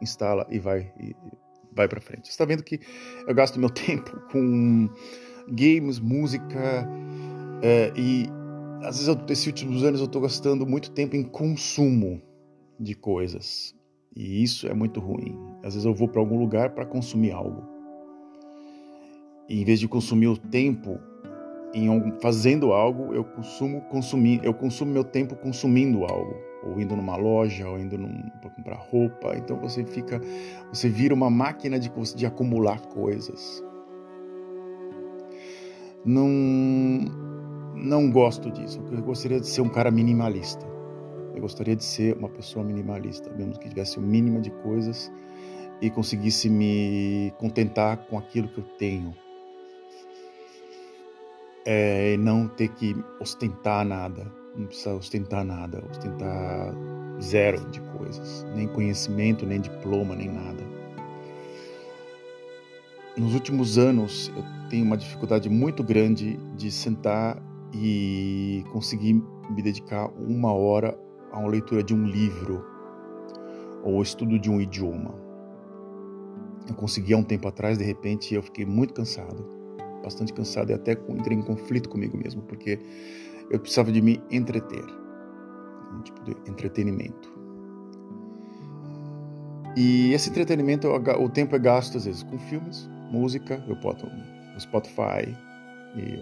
instala 0.00 0.46
e 0.50 0.58
vai 0.58 0.92
e 0.98 1.14
vai 1.72 1.88
para 1.88 2.00
frente. 2.00 2.26
Você 2.26 2.32
está 2.32 2.44
vendo 2.44 2.62
que 2.62 2.80
eu 3.26 3.34
gasto 3.34 3.58
meu 3.58 3.70
tempo 3.70 4.18
com 4.30 4.88
games, 5.48 5.98
música 5.98 6.88
é, 7.62 7.92
e 7.96 8.26
às 8.82 8.98
vezes 8.98 9.08
eu, 9.08 9.16
esses 9.28 9.46
últimos 9.46 9.82
anos 9.82 10.00
eu 10.00 10.06
estou 10.06 10.20
gastando 10.20 10.66
muito 10.66 10.90
tempo 10.90 11.16
em 11.16 11.22
consumo 11.22 12.20
de 12.78 12.94
coisas 12.94 13.74
e 14.14 14.42
isso 14.42 14.66
é 14.66 14.74
muito 14.74 15.00
ruim. 15.00 15.36
Às 15.62 15.74
vezes 15.74 15.84
eu 15.84 15.94
vou 15.94 16.08
para 16.08 16.20
algum 16.20 16.38
lugar 16.38 16.70
para 16.70 16.86
consumir 16.86 17.32
algo 17.32 17.74
e 19.48 19.60
em 19.60 19.64
vez 19.64 19.80
de 19.80 19.88
consumir 19.88 20.28
o 20.28 20.36
tempo 20.36 20.98
em 21.74 22.20
fazendo 22.20 22.72
algo, 22.72 23.12
eu 23.12 23.24
consumo 23.24 23.80
consumir, 23.82 24.40
eu 24.44 24.54
consumo 24.54 24.92
meu 24.92 25.04
tempo 25.04 25.34
consumindo 25.34 26.04
algo, 26.04 26.34
ou 26.62 26.80
indo 26.80 26.94
numa 26.94 27.16
loja, 27.16 27.68
ou 27.68 27.78
indo 27.78 27.98
para 28.40 28.50
comprar 28.50 28.76
roupa. 28.76 29.36
Então 29.36 29.58
você 29.58 29.84
fica, 29.84 30.20
você 30.72 30.88
vira 30.88 31.12
uma 31.12 31.28
máquina 31.28 31.78
de, 31.78 31.90
de 32.14 32.26
acumular 32.26 32.80
coisas. 32.88 33.62
Não, 36.04 36.28
não 37.74 38.10
gosto 38.10 38.50
disso. 38.50 38.80
Eu 38.92 39.02
gostaria 39.02 39.40
de 39.40 39.46
ser 39.46 39.62
um 39.62 39.68
cara 39.68 39.90
minimalista. 39.90 40.66
Eu 41.34 41.40
gostaria 41.40 41.74
de 41.74 41.84
ser 41.84 42.16
uma 42.16 42.28
pessoa 42.28 42.64
minimalista, 42.64 43.28
mesmo 43.34 43.58
que 43.58 43.68
tivesse 43.68 43.98
o 43.98 44.02
mínimo 44.02 44.40
de 44.40 44.50
coisas 44.50 45.10
e 45.80 45.90
conseguisse 45.90 46.48
me 46.48 47.32
contentar 47.38 48.06
com 48.06 48.16
aquilo 48.16 48.48
que 48.48 48.58
eu 48.58 48.64
tenho 48.78 49.23
é, 51.64 52.16
não 52.18 52.46
ter 52.46 52.68
que 52.68 52.96
ostentar 53.20 53.84
nada, 53.84 54.30
não 54.56 54.66
precisa 54.66 54.94
ostentar 54.94 55.44
nada, 55.44 55.82
ostentar 55.90 56.74
zero 57.20 57.58
de 57.70 57.80
coisas, 57.96 58.46
nem 58.54 58.68
conhecimento, 58.68 59.46
nem 59.46 59.60
diploma, 59.60 60.14
nem 60.14 60.28
nada. 60.28 60.62
Nos 63.16 63.34
últimos 63.34 63.78
anos, 63.78 64.30
eu 64.36 64.44
tenho 64.68 64.84
uma 64.84 64.96
dificuldade 64.96 65.48
muito 65.48 65.82
grande 65.82 66.36
de 66.56 66.70
sentar 66.70 67.40
e 67.72 68.64
conseguir 68.72 69.14
me 69.14 69.62
dedicar 69.62 70.08
uma 70.18 70.52
hora 70.52 70.98
a 71.32 71.38
uma 71.38 71.48
leitura 71.48 71.82
de 71.82 71.94
um 71.94 72.04
livro 72.06 72.64
ou 73.82 74.02
estudo 74.02 74.38
de 74.38 74.50
um 74.50 74.60
idioma. 74.60 75.14
Eu 76.68 76.74
consegui 76.74 77.12
há 77.14 77.16
um 77.16 77.22
tempo 77.22 77.46
atrás, 77.46 77.78
de 77.78 77.84
repente, 77.84 78.34
eu 78.34 78.42
fiquei 78.42 78.64
muito 78.64 78.94
cansado 78.94 79.63
bastante 80.04 80.32
cansado 80.32 80.70
e 80.70 80.74
até 80.74 80.92
entrei 81.08 81.36
em 81.36 81.42
conflito 81.42 81.88
comigo 81.88 82.16
mesmo, 82.16 82.42
porque 82.42 82.78
eu 83.50 83.58
precisava 83.58 83.90
de 83.90 84.00
me 84.00 84.22
entreter, 84.30 84.84
um 85.92 86.02
tipo 86.02 86.22
de 86.24 86.50
entretenimento. 86.50 87.32
E 89.76 90.12
esse 90.12 90.30
entretenimento, 90.30 90.88
o 90.88 91.28
tempo 91.28 91.56
é 91.56 91.58
gasto 91.58 91.96
às 91.96 92.04
vezes 92.04 92.22
com 92.22 92.38
filmes, 92.38 92.88
música, 93.10 93.62
eu 93.66 93.74
boto 93.76 94.06
no 94.06 94.60
Spotify, 94.60 95.36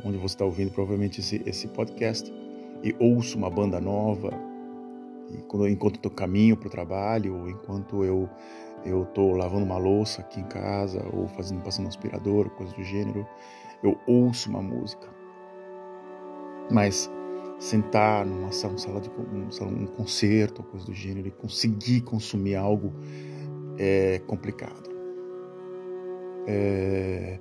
onde 0.05 0.17
você 0.17 0.35
está 0.35 0.45
ouvindo 0.45 0.71
provavelmente 0.71 1.21
esse, 1.21 1.43
esse 1.45 1.69
podcast, 1.69 2.33
e 2.83 2.95
ouço 2.99 3.37
uma 3.37 3.51
banda 3.51 3.81
nova, 3.81 4.31
quando, 5.49 5.69
enquanto 5.69 5.97
estou 5.97 6.11
caminho 6.11 6.57
para 6.57 6.69
o 6.69 6.71
trabalho, 6.71 7.37
ou 7.37 7.49
enquanto 7.49 8.05
eu 8.05 8.29
eu 8.85 9.05
estou 9.05 9.37
lavando 9.37 9.65
uma 9.65 9.79
louça 9.79 10.23
aqui 10.23 10.41
em 10.41 10.45
casa, 10.45 11.05
ou 11.12 11.29
fazendo 11.29 11.62
passando 11.62 11.87
um 11.87 11.89
aspirador, 11.89 12.51
coisa 12.51 12.75
do 12.75 12.83
gênero, 12.83 13.27
eu 13.83 13.99
ouço 14.07 14.49
uma 14.49 14.62
música. 14.62 15.09
Mas 16.71 17.11
sentar 17.59 18.25
numa 18.27 18.51
sala, 18.51 19.01
de 19.01 19.11
um, 19.11 19.83
um 19.83 19.87
concerto, 19.87 20.62
coisa 20.65 20.87
do 20.87 20.93
gênero, 20.93 21.29
e 21.29 21.31
conseguir 21.31 22.01
consumir 22.03 22.57
algo 22.57 22.93
é 23.79 24.21
complicado. 24.27 24.91
É... 26.47 27.39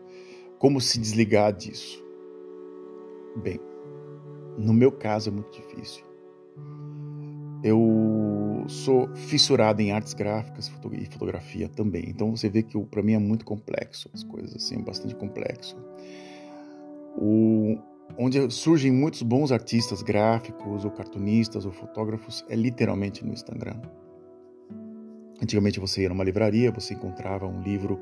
Como 0.60 0.80
se 0.80 1.00
desligar 1.00 1.52
disso? 1.54 2.04
Bem, 3.36 3.60
no 4.58 4.74
meu 4.74 4.92
caso 4.92 5.30
é 5.30 5.32
muito 5.32 5.52
difícil. 5.52 6.06
Eu 7.64 8.66
sou 8.68 9.08
fissurado 9.16 9.82
em 9.82 9.92
artes 9.92 10.14
gráficas 10.14 10.72
e 10.94 11.06
fotografia 11.06 11.68
também. 11.68 12.06
Então 12.08 12.36
você 12.36 12.50
vê 12.50 12.62
que 12.62 12.78
para 12.86 13.02
mim 13.02 13.14
é 13.14 13.20
muito 13.20 13.46
complexo 13.46 14.10
as 14.14 14.24
coisas 14.24 14.56
assim, 14.56 14.84
bastante 14.84 15.16
complexo 15.16 15.76
o, 17.22 17.78
onde 18.18 18.50
surgem 18.50 18.92
muitos 18.92 19.22
bons 19.22 19.51
artistas 19.51 20.01
gráficos, 20.01 20.84
ou 20.84 20.90
cartunistas, 20.90 21.66
ou 21.66 21.72
fotógrafos, 21.72 22.44
é 22.50 22.56
literalmente 22.56 23.24
no 23.24 23.32
Instagram. 23.32 23.80
Antigamente 25.42 25.80
você 25.80 26.01
ia 26.01 26.10
numa 26.10 26.24
livraria, 26.24 26.72
você 26.72 26.96
encontrava 26.96 27.46
um 27.46 27.62
livro 27.62 28.00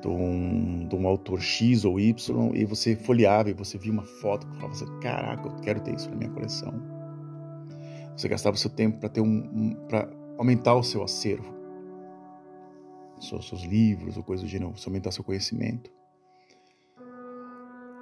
de 0.00 0.08
um, 0.08 0.86
de 0.86 0.94
um, 0.94 1.06
autor 1.08 1.40
X 1.40 1.84
ou 1.84 1.98
Y 1.98 2.54
e 2.54 2.64
você 2.64 2.94
folheava 2.94 3.50
e 3.50 3.52
você 3.52 3.76
via 3.76 3.92
uma 3.92 4.04
foto 4.04 4.46
e 4.46 4.54
falava 4.56 4.72
assim, 4.72 5.00
caraca, 5.00 5.48
eu 5.48 5.56
quero 5.56 5.80
ter 5.80 5.94
isso 5.94 6.08
na 6.10 6.16
minha 6.16 6.30
coleção. 6.30 6.72
Você 8.16 8.28
gastava 8.28 8.54
o 8.54 8.58
seu 8.58 8.70
tempo 8.70 8.98
para 8.98 9.08
ter 9.08 9.20
um, 9.20 9.26
um 9.26 9.74
para 9.88 10.08
aumentar 10.38 10.74
o 10.74 10.82
seu 10.82 11.02
acervo, 11.02 11.54
seus, 13.18 13.48
seus 13.48 13.64
livros 13.64 14.16
ou 14.16 14.22
coisas 14.22 14.44
do 14.44 14.48
gênero, 14.48 14.72
aumentar 14.86 15.10
seu 15.10 15.24
conhecimento. 15.24 15.95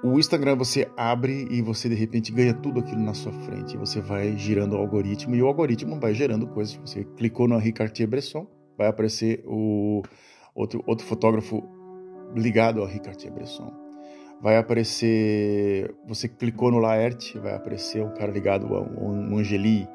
O 0.03 0.19
Instagram 0.19 0.55
você 0.55 0.87
abre 0.95 1.47
e 1.49 1.61
você 1.61 1.89
de 1.89 1.95
repente 1.95 2.31
ganha 2.31 2.53
tudo 2.53 2.79
aquilo 2.79 3.01
na 3.01 3.13
sua 3.13 3.31
frente. 3.31 3.77
Você 3.77 4.01
vai 4.01 4.37
girando 4.37 4.73
o 4.73 4.77
algoritmo 4.77 5.35
e 5.35 5.41
o 5.41 5.47
algoritmo 5.47 5.99
vai 5.99 6.13
gerando 6.13 6.47
coisas. 6.47 6.75
Você 6.75 7.03
clicou 7.17 7.47
no 7.47 7.55
Henri 7.55 7.71
Cartier-Bresson, 7.71 8.45
vai 8.77 8.87
aparecer 8.87 9.43
o 9.45 10.03
outro, 10.53 10.83
outro 10.85 11.05
fotógrafo 11.05 11.63
ligado 12.35 12.81
ao 12.81 12.87
Henri 12.87 12.99
Cartier-Bresson. 12.99 13.73
Vai 14.41 14.57
aparecer, 14.57 15.95
você 16.05 16.27
clicou 16.27 16.69
no 16.69 16.77
Laerte, 16.77 17.39
vai 17.39 17.55
aparecer 17.55 18.03
um 18.03 18.13
cara 18.13 18.31
ligado 18.31 18.75
a 18.75 18.81
um 18.81 19.37
Angeli, 19.37 19.87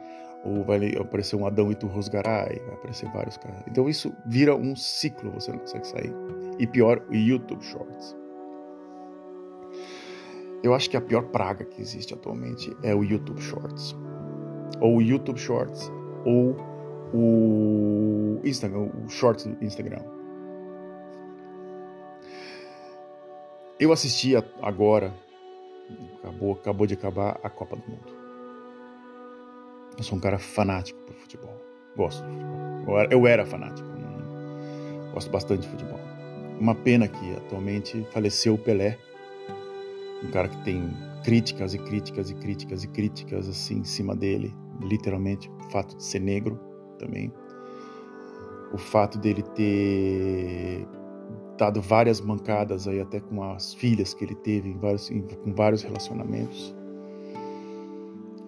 ou 0.44 0.64
vai 0.64 0.96
aparecer 0.96 1.36
um 1.36 1.46
Adão 1.46 1.70
Iturros 1.70 2.08
Garay, 2.08 2.58
vai 2.66 2.74
aparecer 2.74 3.08
vários 3.12 3.36
caras. 3.36 3.62
Então 3.68 3.88
isso 3.88 4.12
vira 4.26 4.56
um 4.56 4.74
ciclo, 4.74 5.30
você 5.30 5.52
não 5.52 5.58
consegue 5.58 5.86
sair. 5.86 6.12
E 6.58 6.66
pior, 6.66 7.02
o 7.10 7.14
YouTube 7.14 7.62
Shorts. 7.62 8.19
Eu 10.62 10.74
acho 10.74 10.90
que 10.90 10.96
a 10.96 11.00
pior 11.00 11.22
praga 11.24 11.64
que 11.64 11.80
existe 11.80 12.12
atualmente 12.12 12.76
é 12.82 12.94
o 12.94 13.02
YouTube 13.02 13.40
Shorts. 13.40 13.96
Ou 14.80 14.96
o 14.96 15.02
YouTube 15.02 15.38
Shorts, 15.38 15.90
ou 16.24 16.56
o 17.14 18.40
Instagram, 18.44 18.90
o 19.04 19.08
Shorts 19.08 19.46
do 19.46 19.64
Instagram. 19.64 20.02
Eu 23.78 23.92
assisti 23.92 24.34
agora, 24.60 25.14
acabou, 26.18 26.52
acabou 26.52 26.86
de 26.86 26.94
acabar 26.94 27.40
a 27.42 27.48
Copa 27.48 27.76
do 27.76 27.82
Mundo. 27.90 28.20
Eu 29.96 30.04
sou 30.04 30.18
um 30.18 30.20
cara 30.20 30.38
fanático 30.38 31.00
por 31.00 31.14
futebol. 31.14 31.56
Gosto 31.96 32.22
de 32.22 32.28
futebol. 32.30 33.02
Eu 33.10 33.26
era 33.26 33.44
fanático. 33.46 33.88
Gosto 35.12 35.30
bastante 35.30 35.62
de 35.62 35.68
futebol. 35.68 35.98
Uma 36.60 36.74
pena 36.74 37.08
que 37.08 37.36
atualmente 37.36 38.06
faleceu 38.12 38.54
o 38.54 38.58
Pelé 38.58 38.98
um 40.24 40.30
cara 40.30 40.48
que 40.48 40.62
tem 40.64 40.90
críticas 41.24 41.74
e 41.74 41.78
críticas 41.78 42.30
e 42.30 42.34
críticas 42.34 42.84
e 42.84 42.88
críticas 42.88 43.48
assim 43.48 43.78
em 43.78 43.84
cima 43.84 44.14
dele, 44.14 44.54
literalmente, 44.80 45.50
o 45.50 45.70
fato 45.70 45.96
de 45.96 46.02
ser 46.02 46.20
negro 46.20 46.58
também, 46.98 47.32
o 48.72 48.78
fato 48.78 49.18
dele 49.18 49.42
ter 49.54 50.86
dado 51.58 51.80
várias 51.80 52.20
mancadas 52.20 52.88
aí 52.88 53.00
até 53.00 53.20
com 53.20 53.42
as 53.42 53.74
filhas 53.74 54.14
que 54.14 54.24
ele 54.24 54.34
teve 54.34 54.70
em 54.70 54.78
vários, 54.78 55.10
em, 55.10 55.20
com 55.22 55.52
vários 55.52 55.82
relacionamentos, 55.82 56.74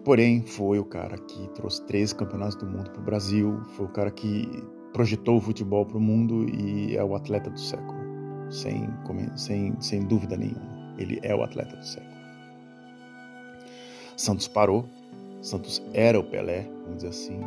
Porém, 0.05 0.43
foi 0.43 0.81
o 0.81 0.85
cara 0.85 1.17
que 1.17 1.49
trouxe 1.51 1.81
três 1.87 2.13
campeonatos 2.13 2.57
do 2.57 2.67
mundo 2.67 2.91
para 2.91 3.01
o 3.01 3.05
Brasil, 3.05 3.61
foi 3.77 3.87
o 3.87 3.89
cara 3.89 4.11
que 4.11 4.49
projetou 4.93 5.37
o 5.37 5.41
futebol 5.41 5.87
para 5.87 5.97
o 5.97 6.01
mundo 6.01 6.45
e 6.49 6.97
é 6.97 7.05
o 7.05 7.15
atleta 7.15 7.49
do 7.49 7.59
século, 7.59 8.01
sem, 8.51 8.89
sem, 9.37 9.81
sem 9.81 10.01
dúvida 10.01 10.37
nenhuma. 10.37 10.72
Ele 11.03 11.21
é 11.23 11.35
o 11.35 11.43
atleta 11.43 11.77
do 11.77 11.85
século. 11.85 12.13
Santos 14.17 14.47
parou, 14.49 14.87
Santos 15.41 15.83
era 15.93 16.19
o 16.19 16.25
Pelé, 16.25 16.69
vamos 16.85 16.97
dizer 16.97 17.09
assim, 17.09 17.41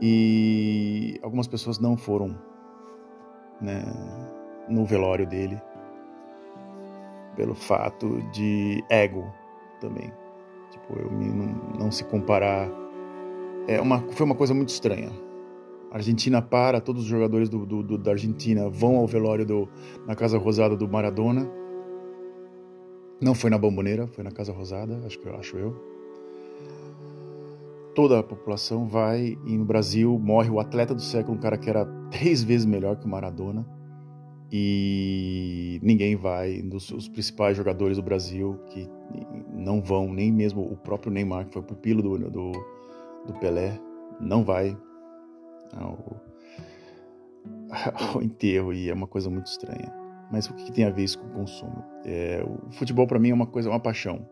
e 0.00 1.18
algumas 1.22 1.46
pessoas 1.46 1.78
não 1.78 1.96
foram 1.96 2.36
né, 3.60 3.82
no 4.68 4.84
velório 4.84 5.26
dele 5.26 5.60
pelo 7.34 7.54
fato 7.54 8.20
de 8.32 8.82
ego 8.90 9.24
também. 9.80 10.12
Tipo, 10.70 10.98
eu 10.98 11.10
me, 11.10 11.26
não, 11.26 11.46
não 11.78 11.90
se 11.90 12.04
comparar. 12.04 12.68
É 13.68 13.80
uma, 13.80 14.00
foi 14.12 14.24
uma 14.24 14.34
coisa 14.34 14.54
muito 14.54 14.70
estranha. 14.70 15.10
A 15.90 15.96
Argentina 15.96 16.42
para, 16.42 16.80
todos 16.80 17.02
os 17.02 17.08
jogadores 17.08 17.48
do, 17.48 17.64
do, 17.64 17.82
do, 17.82 17.98
da 17.98 18.12
Argentina 18.12 18.68
vão 18.68 18.96
ao 18.96 19.06
velório 19.06 19.46
do, 19.46 19.68
na 20.06 20.14
Casa 20.14 20.38
Rosada 20.38 20.76
do 20.76 20.88
Maradona. 20.88 21.48
Não 23.20 23.34
foi 23.34 23.48
na 23.50 23.58
Bomboneira, 23.58 24.06
foi 24.06 24.22
na 24.22 24.30
Casa 24.30 24.52
Rosada, 24.52 25.00
acho 25.06 25.18
que 25.18 25.26
eu 25.26 25.36
acho 25.36 25.56
eu. 25.56 25.74
Toda 27.94 28.18
a 28.18 28.22
população 28.22 28.86
vai 28.86 29.38
e 29.46 29.56
no 29.56 29.64
Brasil 29.64 30.18
morre 30.18 30.50
o 30.50 30.60
atleta 30.60 30.94
do 30.94 31.00
século, 31.00 31.36
um 31.36 31.40
cara 31.40 31.56
que 31.56 31.70
era 31.70 31.86
três 32.10 32.42
vezes 32.42 32.66
melhor 32.66 32.96
que 32.96 33.06
o 33.06 33.08
Maradona 33.08 33.66
e 34.50 35.80
ninguém 35.82 36.14
vai, 36.14 36.62
dos 36.62 36.90
os 36.90 37.08
principais 37.08 37.56
jogadores 37.56 37.96
do 37.96 38.02
Brasil 38.02 38.58
que 38.66 38.88
não 39.52 39.80
vão, 39.80 40.12
nem 40.12 40.32
mesmo 40.32 40.62
o 40.62 40.76
próprio 40.76 41.10
Neymar, 41.10 41.46
que 41.46 41.52
foi 41.52 41.62
pupilo 41.62 42.02
do, 42.02 42.30
do, 42.30 42.52
do 43.26 43.32
Pelé, 43.40 43.80
não 44.20 44.44
vai 44.44 44.76
ao, 45.74 46.20
ao, 48.14 48.22
enterro 48.22 48.72
e 48.72 48.88
é 48.88 48.94
uma 48.94 49.06
coisa 49.06 49.28
muito 49.28 49.46
estranha. 49.46 50.05
Mas 50.30 50.48
o 50.48 50.54
que, 50.54 50.72
tem 50.72 50.84
a 50.84 50.90
ver 50.90 51.04
isso 51.04 51.18
com 51.18 51.26
o 51.26 51.30
consumo? 51.30 51.84
É, 52.04 52.44
o 52.44 52.70
futebol 52.72 53.06
para 53.06 53.18
mim 53.18 53.30
é 53.30 53.34
uma 53.34 53.46
coisa, 53.46 53.70
uma 53.70 53.80
paixão, 53.80 54.26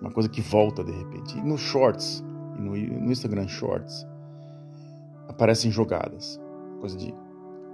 uma 0.00 0.10
coisa 0.10 0.28
que 0.28 0.40
volta 0.40 0.84
de 0.84 0.92
repente. 0.92 1.38
E 1.38 1.42
nos 1.42 1.60
shorts, 1.60 2.22
no, 2.58 2.76
no 2.76 3.10
Instagram 3.10 3.48
Shorts, 3.48 4.06
aparecem 5.28 5.70
jogadas, 5.70 6.40
coisa 6.80 6.96
de 6.96 7.14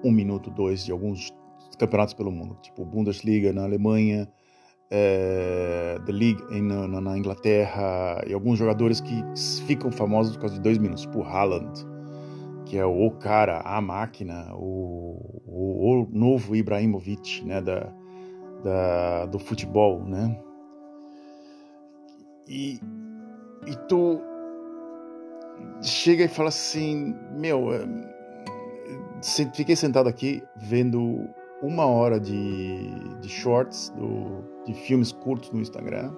um 0.05 0.11
minuto, 0.11 0.51
dois 0.51 0.85
de 0.85 0.93
alguns 0.93 1.33
campeonatos 1.79 2.15
pelo 2.15 2.31
mundo, 2.31 2.57
tipo 2.63 2.85
Bundesliga 2.85 3.53
na 3.53 3.65
Alemanha, 3.65 4.29
é, 4.91 5.99
The 6.05 6.13
League 6.13 6.43
em, 6.51 6.63
na, 6.63 7.01
na, 7.01 7.17
Inglaterra 7.17 8.23
e 8.27 8.35
alguns 8.35 8.59
jogadores 8.59 9.01
que 9.01 9.25
ficam 9.67 9.91
famosos 9.91 10.35
por 10.35 10.43
causa 10.43 10.57
de 10.57 10.61
dois 10.61 10.79
minutos, 10.79 11.03
tipo 11.03 11.23
Haaland, 11.23 11.92
que 12.73 12.79
é 12.79 12.87
o 12.87 13.11
cara, 13.11 13.61
a 13.61 13.83
máquina, 13.83 14.49
o, 14.55 15.43
o, 15.47 16.05
o 16.05 16.09
novo 16.11 16.57
Ibrahimovic, 16.57 17.45
né, 17.45 17.61
da, 17.61 17.93
da, 18.65 19.27
do 19.27 19.39
futebol, 19.39 20.03
né? 20.03 20.41
E, 22.49 22.81
e 23.67 23.77
tu 23.87 24.23
chega 25.83 26.25
e 26.25 26.29
fala 26.29 26.49
assim, 26.49 27.15
meu, 27.37 27.75
é, 27.75 27.87
fiquei 29.55 29.77
sentado 29.77 30.09
aqui 30.09 30.43
vendo 30.57 31.29
uma 31.63 31.85
hora 31.85 32.19
de, 32.19 32.89
de 33.21 33.29
shorts, 33.29 33.91
do, 33.91 34.65
de 34.65 34.73
filmes 34.73 35.13
curtos 35.13 35.53
no 35.53 35.61
Instagram, 35.61 36.11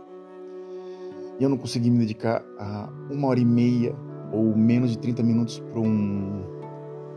e 1.40 1.42
eu 1.42 1.48
não 1.48 1.58
consegui 1.58 1.90
me 1.90 1.98
dedicar 1.98 2.44
a 2.60 2.88
uma 3.10 3.26
hora 3.26 3.40
e 3.40 3.44
meia 3.44 4.13
ou 4.34 4.56
menos 4.56 4.90
de 4.90 4.98
30 4.98 5.22
minutos 5.22 5.60
para 5.60 5.80
um. 5.80 6.44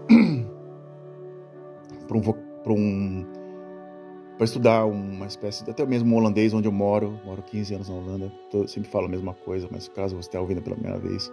para 2.08 2.18
um. 2.18 2.22
Pra 2.64 2.74
um 2.74 3.26
para 4.38 4.46
estudar 4.46 4.86
uma 4.86 5.26
espécie 5.26 5.68
até 5.68 5.84
mesmo 5.84 6.16
holandês 6.16 6.54
onde 6.54 6.68
eu 6.68 6.72
moro, 6.72 7.20
moro 7.26 7.42
15 7.42 7.74
anos 7.74 7.90
na 7.90 7.96
Holanda, 7.96 8.32
tô, 8.52 8.68
sempre 8.68 8.88
falo 8.88 9.08
a 9.08 9.10
mesma 9.10 9.34
coisa, 9.34 9.68
mas 9.72 9.88
caso 9.88 10.16
você 10.16 10.28
esteja 10.28 10.42
ouvindo 10.42 10.62
pela 10.62 10.76
primeira 10.76 11.00
vez, 11.00 11.32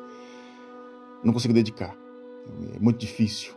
não 1.23 1.33
consigo 1.33 1.53
dedicar, 1.53 1.95
é 2.75 2.79
muito 2.79 2.99
difícil. 2.99 3.53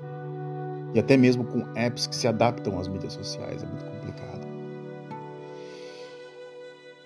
E 0.93 0.99
até 0.99 1.15
mesmo 1.15 1.45
com 1.45 1.59
apps 1.77 2.07
que 2.07 2.15
se 2.15 2.27
adaptam 2.27 2.77
às 2.79 2.87
mídias 2.87 3.13
sociais, 3.13 3.63
é 3.63 3.65
muito 3.67 3.85
complicado. 3.85 4.46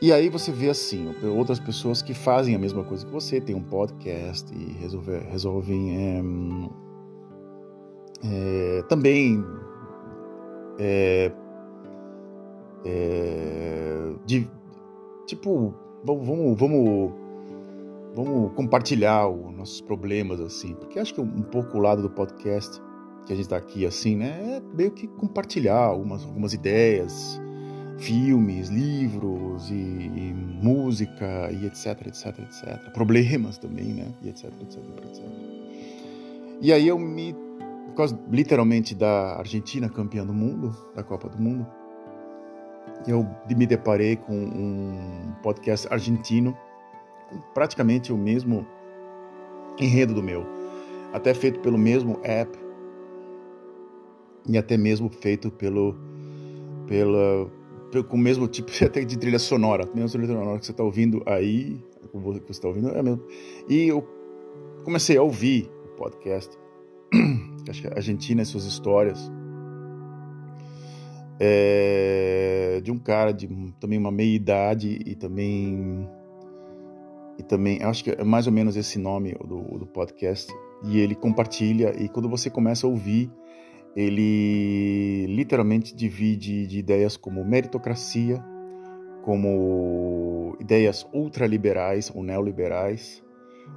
E 0.01 0.11
aí 0.11 0.29
você 0.29 0.51
vê 0.51 0.67
assim, 0.67 1.13
outras 1.37 1.59
pessoas 1.59 2.01
que 2.01 2.13
fazem 2.13 2.55
a 2.55 2.59
mesma 2.59 2.83
coisa 2.83 3.05
que 3.05 3.11
você, 3.11 3.39
tem 3.39 3.55
um 3.55 3.61
podcast 3.61 4.51
e 4.51 4.71
resolve, 4.79 5.17
resolvem 5.29 5.95
é, 5.95 6.23
é, 8.23 8.81
também 8.89 9.45
é, 10.79 11.31
de, 14.25 14.49
tipo, 15.27 15.71
vamos, 16.03 16.57
vamos, 16.57 17.11
vamos 18.15 18.53
compartilhar 18.53 19.27
os 19.27 19.55
nossos 19.55 19.81
problemas 19.81 20.39
assim, 20.39 20.73
porque 20.73 20.97
acho 20.97 21.13
que 21.13 21.21
um 21.21 21.43
pouco 21.43 21.77
o 21.77 21.79
lado 21.79 22.01
do 22.01 22.09
podcast 22.09 22.81
que 23.27 23.33
a 23.33 23.35
gente 23.35 23.45
está 23.45 23.57
aqui 23.57 23.85
assim, 23.85 24.15
né? 24.15 24.57
É 24.57 24.75
meio 24.75 24.89
que 24.89 25.07
compartilhar 25.07 25.77
algumas, 25.77 26.23
algumas 26.25 26.53
ideias, 26.53 27.39
filmes, 28.01 28.69
livros 28.69 29.69
e, 29.69 29.73
e, 29.73 30.33
música 30.33 31.49
e 31.51 31.65
etc, 31.65 32.07
etc, 32.07 32.39
etc. 32.39 32.91
Problemas 32.93 33.57
também, 33.57 33.93
né? 33.93 34.11
E 34.21 34.29
etc, 34.29 34.45
etc, 34.61 34.77
etc. 35.05 35.23
E 36.61 36.73
aí 36.73 36.87
eu 36.87 36.97
me, 36.97 37.33
por 37.87 37.95
causa 37.95 38.19
literalmente 38.29 38.93
da 38.93 39.37
Argentina 39.37 39.87
campeã 39.87 40.25
do 40.25 40.33
mundo, 40.33 40.75
da 40.95 41.03
Copa 41.03 41.29
do 41.29 41.41
Mundo, 41.41 41.65
eu 43.07 43.25
me 43.55 43.65
deparei 43.65 44.15
com 44.15 44.35
um 44.35 45.33
podcast 45.41 45.87
argentino 45.91 46.55
praticamente 47.53 48.11
o 48.11 48.17
mesmo 48.17 48.65
enredo 49.79 50.13
do 50.13 50.21
meu, 50.21 50.45
até 51.13 51.33
feito 51.33 51.59
pelo 51.61 51.77
mesmo 51.77 52.19
app 52.23 52.51
e 54.47 54.57
até 54.57 54.77
mesmo 54.77 55.09
feito 55.09 55.49
pelo, 55.51 55.95
pela, 56.87 57.49
com 58.08 58.15
o 58.15 58.19
mesmo 58.19 58.47
tipo 58.47 58.71
até 58.84 59.04
de 59.04 59.17
trilha 59.17 59.39
sonora, 59.39 59.84
a 59.84 59.95
mesma 59.95 60.10
trilha 60.10 60.27
sonora 60.27 60.60
que 60.60 60.65
você 60.65 60.71
está 60.71 60.84
ouvindo 60.84 61.21
aí, 61.25 61.84
que 62.12 62.17
você 62.17 62.51
está 62.51 62.67
ouvindo 62.67 62.89
é 62.89 63.01
mesmo. 63.01 63.23
E 63.69 63.88
eu 63.88 64.08
comecei 64.84 65.17
a 65.17 65.21
ouvir 65.21 65.69
o 65.86 65.95
podcast, 65.95 66.58
acho 67.69 67.82
que 67.82 67.88
a 67.88 67.95
Argentina 67.95 68.41
e 68.41 68.45
suas 68.45 68.65
histórias, 68.65 69.32
é, 71.39 72.80
de 72.84 72.91
um 72.91 72.99
cara 72.99 73.32
de 73.32 73.47
também 73.80 73.97
uma 73.97 74.12
meia 74.12 74.36
idade 74.36 74.99
e 75.06 75.15
também 75.15 76.08
e 77.38 77.43
também 77.43 77.82
acho 77.82 78.04
que 78.04 78.12
é 78.12 78.23
mais 78.23 78.45
ou 78.45 78.54
menos 78.54 78.75
esse 78.75 78.99
nome 78.99 79.34
do, 79.43 79.80
do 79.80 79.88
podcast. 79.88 80.54
E 80.84 80.99
ele 80.99 81.15
compartilha 81.15 81.95
e 81.99 82.08
quando 82.08 82.30
você 82.30 82.49
começa 82.49 82.86
a 82.86 82.89
ouvir 82.89 83.32
ele 83.95 85.25
literalmente 85.27 85.95
divide 85.95 86.65
de 86.65 86.80
ideias 86.80 87.17
como 87.17 87.43
meritocracia, 87.43 88.43
como 89.21 90.56
ideias 90.60 91.06
ultraliberais 91.13 92.12
ou 92.13 92.23
neoliberais. 92.23 93.23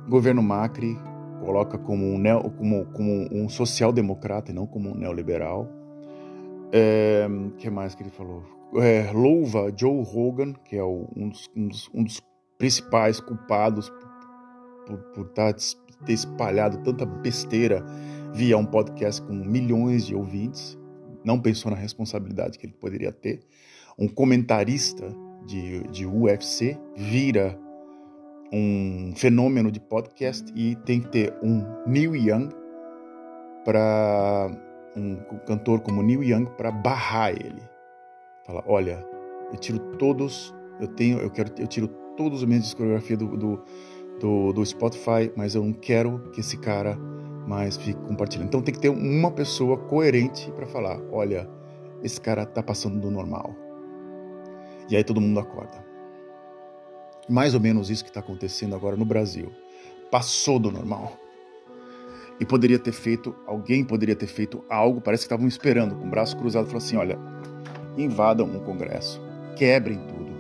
O 0.07 0.11
governo 0.11 0.43
Macri 0.43 0.97
coloca 1.45 1.77
como 1.79 2.05
um, 2.07 2.23
como, 2.57 2.87
como 2.87 3.29
um 3.33 3.49
social-democrata 3.49 4.51
e 4.51 4.55
não 4.55 4.67
como 4.67 4.91
um 4.91 4.95
neoliberal. 4.95 5.63
O 5.63 6.71
é, 6.73 7.27
que 7.59 7.69
mais 7.71 7.95
que 7.95 8.03
ele 8.03 8.11
falou? 8.11 8.43
É, 8.77 9.11
louva 9.13 9.73
Joe 9.77 10.03
Rogan, 10.03 10.53
que 10.65 10.77
é 10.77 10.83
o, 10.83 11.09
um, 11.15 11.29
dos, 11.29 11.51
um, 11.55 11.69
dos, 11.69 11.91
um, 11.95 12.05
dos, 12.05 12.23
principais 12.57 13.21
culpados 13.21 13.91
por, 13.91 14.09
por, 14.87 14.99
por 15.13 15.29
tá 15.31 15.53
ter 16.07 16.13
espalhado 16.13 16.79
tanta 16.79 17.05
besteira 17.05 17.85
via 18.35 18.59
um 18.59 18.67
podcast 18.67 19.23
com 19.23 19.33
milhões 19.33 20.05
de 20.05 20.15
ouvintes, 20.15 20.77
não 21.25 21.41
pensou 21.41 21.71
na 21.71 21.77
responsabilidade 21.77 22.59
que 22.59 22.67
ele 22.67 22.75
poderia 22.75 23.13
ter. 23.13 23.41
Um 23.97 24.09
comentarista 24.09 25.07
de, 25.47 25.85
de 25.85 26.05
UFC 26.05 26.77
vira 26.97 27.57
um 28.53 29.13
fenômeno 29.17 29.71
de 29.71 29.79
podcast 29.81 30.53
e 30.55 30.75
tem 30.85 31.01
que 31.01 31.09
ter 31.09 31.35
um 31.43 31.65
Neil 31.87 32.17
Young 32.17 32.49
para 33.65 34.51
um 34.97 35.17
cantor 35.47 35.81
como 35.81 36.03
Neil 36.03 36.23
Young 36.23 36.47
para 36.57 36.71
barrar 36.71 37.31
ele. 37.31 37.63
Fala, 38.47 38.63
olha, 38.67 39.05
eu 39.53 39.59
tiro 39.59 39.79
todos, 39.97 40.55
eu 40.81 40.89
tenho, 40.89 41.19
eu 41.19 41.31
quero, 41.31 41.51
eu 41.59 41.67
tiro 41.67 41.89
todos 42.17 42.43
os 42.43 42.49
meus 42.49 42.65
discografia 42.65 43.17
do, 43.17 43.37
do, 43.37 43.65
do, 44.21 44.53
do 44.53 44.67
Spotify, 44.67 45.33
mas 45.37 45.55
eu 45.55 45.65
não 45.65 45.73
quero 45.73 46.31
que 46.33 46.41
esse 46.41 46.57
cara 46.59 46.99
mas 47.47 47.77
fique 47.77 48.01
compartilhando. 48.01 48.49
Então 48.49 48.63
tem 48.63 48.75
que 48.75 48.81
ter 48.81 48.89
uma 48.89 49.31
pessoa 49.31 49.77
coerente 49.77 50.51
para 50.53 50.67
falar: 50.67 51.01
olha, 51.13 51.49
esse 52.03 52.21
cara 52.21 52.45
tá 52.47 52.63
passando 52.63 53.01
do 53.01 53.11
normal. 53.11 53.55
E 54.89 54.97
aí 54.97 55.05
todo 55.05 55.21
mundo 55.21 55.41
acorda. 55.41 55.85
Mais 57.29 57.55
ou 57.55 57.61
menos 57.61 57.89
isso 57.89 58.05
que 58.05 58.11
está 58.11 58.21
acontecendo 58.21 58.75
agora 58.75 58.97
no 58.97 59.05
Brasil. 59.05 59.51
Passou 60.11 60.59
do 60.59 60.71
normal. 60.71 61.17
E 62.39 62.45
poderia 62.45 62.79
ter 62.79 62.93
feito, 62.93 63.35
alguém 63.47 63.85
poderia 63.85 64.17
ter 64.17 64.27
feito 64.27 64.63
algo, 64.69 65.01
parece 65.01 65.23
que 65.23 65.27
estavam 65.27 65.47
esperando, 65.47 65.95
com 65.95 66.07
o 66.07 66.11
braço 66.11 66.37
cruzado, 66.37 66.67
falou 66.67 66.79
assim: 66.79 66.97
olha, 66.97 67.19
invadam 67.97 68.47
o 68.57 68.61
Congresso, 68.61 69.21
quebrem 69.57 69.99
tudo. 69.99 70.35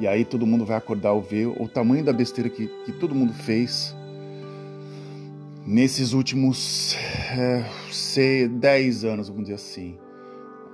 E 0.00 0.06
aí 0.06 0.24
todo 0.24 0.46
mundo 0.46 0.64
vai 0.64 0.76
acordar 0.76 1.10
ao 1.10 1.20
ver 1.20 1.46
o 1.46 1.68
tamanho 1.68 2.04
da 2.04 2.12
besteira 2.12 2.48
que, 2.48 2.66
que 2.84 2.92
todo 2.92 3.14
mundo 3.14 3.32
fez 3.32 3.94
nesses 5.66 6.12
últimos 6.12 6.96
é, 7.36 7.64
sei, 7.90 8.48
10 8.48 9.04
anos, 9.04 9.28
vamos 9.28 9.44
dizer 9.44 9.54
assim. 9.54 9.98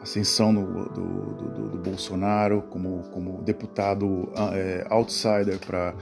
Ascensão 0.00 0.54
do, 0.54 0.88
do, 0.88 1.34
do, 1.34 1.68
do 1.68 1.78
Bolsonaro 1.78 2.62
como, 2.62 3.02
como 3.10 3.42
deputado 3.42 4.32
é, 4.54 4.86
outsider 4.88 5.58
para 5.58 5.94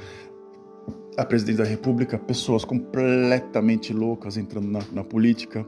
a 1.16 1.24
presidente 1.24 1.56
da 1.56 1.64
República, 1.64 2.16
pessoas 2.16 2.64
completamente 2.64 3.92
loucas 3.92 4.36
entrando 4.36 4.68
na, 4.68 4.78
na 4.92 5.02
política. 5.02 5.66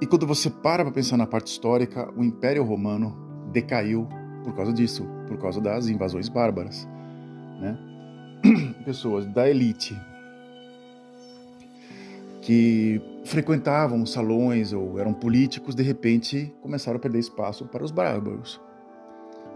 E 0.00 0.06
quando 0.06 0.26
você 0.26 0.48
para 0.48 0.82
para 0.82 0.94
pensar 0.94 1.18
na 1.18 1.26
parte 1.26 1.48
histórica, 1.48 2.10
o 2.16 2.24
Império 2.24 2.64
Romano 2.64 3.14
decaiu 3.52 4.08
por 4.42 4.54
causa 4.56 4.72
disso, 4.72 5.06
por 5.28 5.36
causa 5.36 5.60
das 5.60 5.88
invasões 5.88 6.30
bárbaras, 6.30 6.88
né? 7.60 7.78
Pessoas 8.86 9.26
da 9.26 9.46
elite 9.46 9.94
que 12.50 13.00
frequentavam 13.22 14.04
salões 14.04 14.72
ou 14.72 14.98
eram 14.98 15.14
políticos, 15.14 15.72
de 15.72 15.84
repente 15.84 16.52
começaram 16.60 16.96
a 16.96 17.00
perder 17.00 17.20
espaço 17.20 17.64
para 17.64 17.84
os 17.84 17.92
bárbaros, 17.92 18.60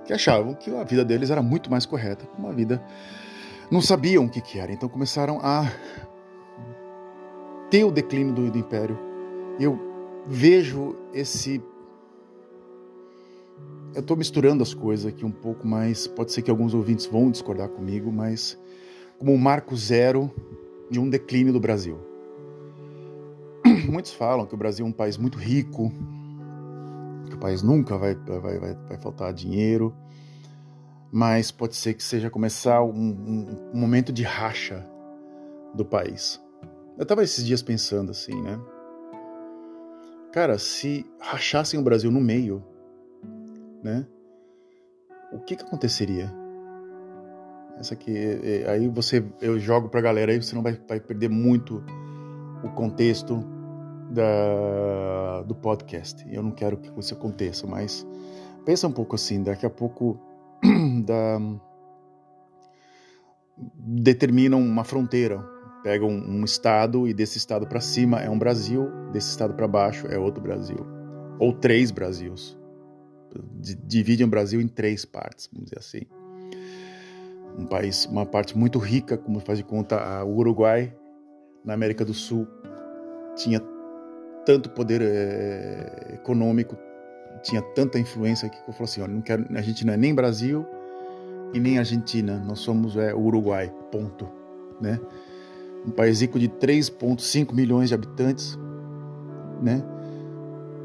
que 0.05 0.13
achavam 0.13 0.55
que 0.55 0.71
a 0.71 0.85
vida 0.85 1.05
deles 1.05 1.29
era 1.29 1.43
muito 1.43 1.69
mais 1.69 1.85
correta, 1.85 2.25
uma 2.39 2.53
vida 2.53 2.81
não 3.69 3.81
sabiam 3.81 4.27
o 4.27 4.31
que, 4.31 4.41
que 4.41 4.61
era, 4.61 4.71
então 4.71 4.89
começaram 4.89 5.41
a 5.43 5.69
ter 7.69 7.83
o 7.83 7.91
declínio 7.91 8.33
do, 8.33 8.49
do 8.49 8.59
império. 8.59 8.97
Eu 9.59 9.77
vejo 10.25 10.95
esse. 11.13 11.61
Eu 13.93 14.03
estou 14.03 14.17
misturando 14.17 14.63
as 14.63 14.73
coisas 14.73 15.07
aqui 15.07 15.25
um 15.25 15.33
pouco, 15.33 15.67
mas 15.67 16.07
pode 16.07 16.31
ser 16.31 16.43
que 16.43 16.51
alguns 16.51 16.75
ouvintes 16.75 17.07
vão 17.07 17.29
discordar 17.29 17.69
comigo, 17.71 18.13
mas 18.13 18.57
como 19.19 19.33
um 19.33 19.39
marco 19.39 19.77
zero 19.77 20.31
de 20.89 21.01
um 21.01 21.11
declínio 21.11 21.53
do 21.53 21.59
Brasil. 21.59 22.14
Muitos 23.89 24.13
falam 24.13 24.47
que 24.47 24.55
o 24.55 24.57
Brasil 24.59 24.85
é 24.85 24.89
um 24.89 24.93
país 24.93 25.17
muito 25.17 25.39
rico, 25.39 25.93
que 27.29 27.35
o 27.35 27.39
país 27.39 27.63
nunca 27.63 27.97
vai, 27.97 28.15
vai, 28.15 28.59
vai, 28.59 28.75
vai 28.75 28.99
faltar 28.99 29.33
dinheiro, 29.33 29.95
mas 31.13 31.51
pode 31.51 31.77
ser 31.77 31.95
que 31.95 32.03
seja 32.03 32.31
começar 32.31 32.83
um, 32.83 32.91
um, 32.91 33.71
um 33.75 33.79
momento 33.79 34.13
de 34.13 34.23
racha 34.23 34.85
do 35.75 35.85
país. 35.85 36.43
Eu 36.97 37.03
estava 37.03 37.23
esses 37.23 37.45
dias 37.45 37.63
pensando 37.63 38.11
assim, 38.11 38.41
né? 38.43 38.61
Cara, 40.33 40.59
se 40.59 41.07
rachassem 41.21 41.79
o 41.79 41.83
Brasil 41.83 42.11
no 42.11 42.21
meio, 42.21 42.63
né? 43.83 44.07
O 45.33 45.39
que 45.41 45.57
que 45.57 45.65
aconteceria? 45.65 46.33
Essa 47.79 47.95
aqui, 47.95 48.17
é, 48.17 48.63
é, 48.63 48.71
aí 48.71 48.89
você, 48.89 49.25
eu 49.41 49.59
jogo 49.59 49.89
pra 49.89 50.01
galera 50.01 50.33
aí, 50.33 50.41
você 50.41 50.55
não 50.55 50.63
vai, 50.63 50.81
vai 50.89 51.01
perder 51.01 51.29
muito 51.29 51.85
o 52.63 52.71
contexto 52.71 53.45
da, 54.15 55.43
do 55.43 55.55
podcast. 55.55 56.25
Eu 56.31 56.43
não 56.43 56.51
quero 56.51 56.77
que 56.77 56.91
isso 56.99 57.13
aconteça, 57.13 57.67
mas 57.67 58.07
pensa 58.65 58.87
um 58.87 58.93
pouco 58.93 59.17
assim, 59.17 59.43
daqui 59.43 59.67
a 59.67 59.71
pouco 59.71 60.19
da, 61.05 61.39
determinam 63.77 64.61
uma 64.61 64.85
fronteira. 64.85 65.45
Pegam 65.83 66.09
um, 66.09 66.41
um 66.41 66.45
estado 66.45 67.07
e 67.07 67.13
desse 67.13 67.37
estado 67.37 67.67
para 67.67 67.81
cima 67.81 68.21
é 68.21 68.31
um 68.31 68.39
Brasil, 68.39 68.89
desse 69.13 69.29
estado 69.29 69.53
para 69.53 69.69
baixo 69.69 70.07
é 70.07 70.19
outro 70.19 70.43
Brasil. 70.43 70.79
Ou 71.39 71.53
três 71.53 71.91
Brasils. 71.91 72.57
Dividem 73.85 74.25
o 74.25 74.31
Brasil 74.31 74.61
em 74.61 74.69
três 74.69 75.05
partes, 75.05 75.51
vamos 75.53 75.67
dizer 75.71 75.79
assim. 75.79 76.07
Um 77.59 77.67
país, 77.67 78.07
uma 78.07 78.25
parte 78.25 78.57
muito 78.57 78.79
rica, 78.79 79.19
como 79.19 79.41
faz 79.41 79.59
de 79.59 79.65
conta 79.65 80.25
o 80.25 80.37
Uruguai, 80.37 80.95
na 81.65 81.75
América 81.75 82.05
do 82.05 82.15
Sul, 82.15 82.47
tinha 83.37 83.61
tanto 84.45 84.71
poder 84.71 85.03
é, 85.03 86.15
econômico, 86.15 86.77
tinha 87.43 87.61
tanta 87.61 87.99
influência 87.99 88.49
que 88.49 88.57
eu 88.67 88.73
falei 88.73 88.85
assim, 88.85 89.01
olha, 89.03 89.13
não 89.13 89.21
quero, 89.21 89.47
a 89.55 89.61
gente 89.61 89.85
não 89.85 89.93
é 89.93 89.97
nem 89.97 90.15
Brasil 90.15 90.67
e 91.53 91.61
nem 91.61 91.79
Argentina, 91.79 92.43
nós 92.45 92.61
somos 92.61 92.97
é, 92.97 93.15
Uruguai, 93.15 93.73
ponto, 93.91 94.29
né? 94.81 95.01
Um 95.87 95.91
país 95.91 96.21
rico 96.21 96.39
de 96.39 96.49
3,5 96.49 97.53
milhões 97.53 97.91
de 97.91 97.95
habitantes, 97.95 98.59
né? 99.63 99.83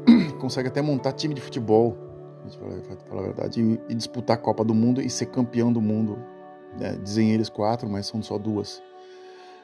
Consegue 0.38 0.68
até 0.68 0.82
montar 0.82 1.12
time 1.12 1.34
de 1.34 1.40
futebol, 1.40 1.96
a 2.40 2.48
gente 2.48 2.58
fala, 2.58 2.98
falar 3.08 3.20
a 3.20 3.24
verdade, 3.24 3.60
e, 3.60 3.92
e, 3.92 3.94
disputar 3.94 4.36
a 4.36 4.40
Copa 4.40 4.62
do 4.62 4.74
Mundo 4.74 5.00
e 5.00 5.08
ser 5.08 5.26
campeão 5.26 5.72
do 5.72 5.80
mundo. 5.80 6.18
Né? 6.78 6.98
Dizem 7.02 7.32
eles 7.32 7.48
quatro, 7.48 7.88
mas 7.88 8.06
são 8.06 8.22
só 8.22 8.38
duas. 8.38 8.82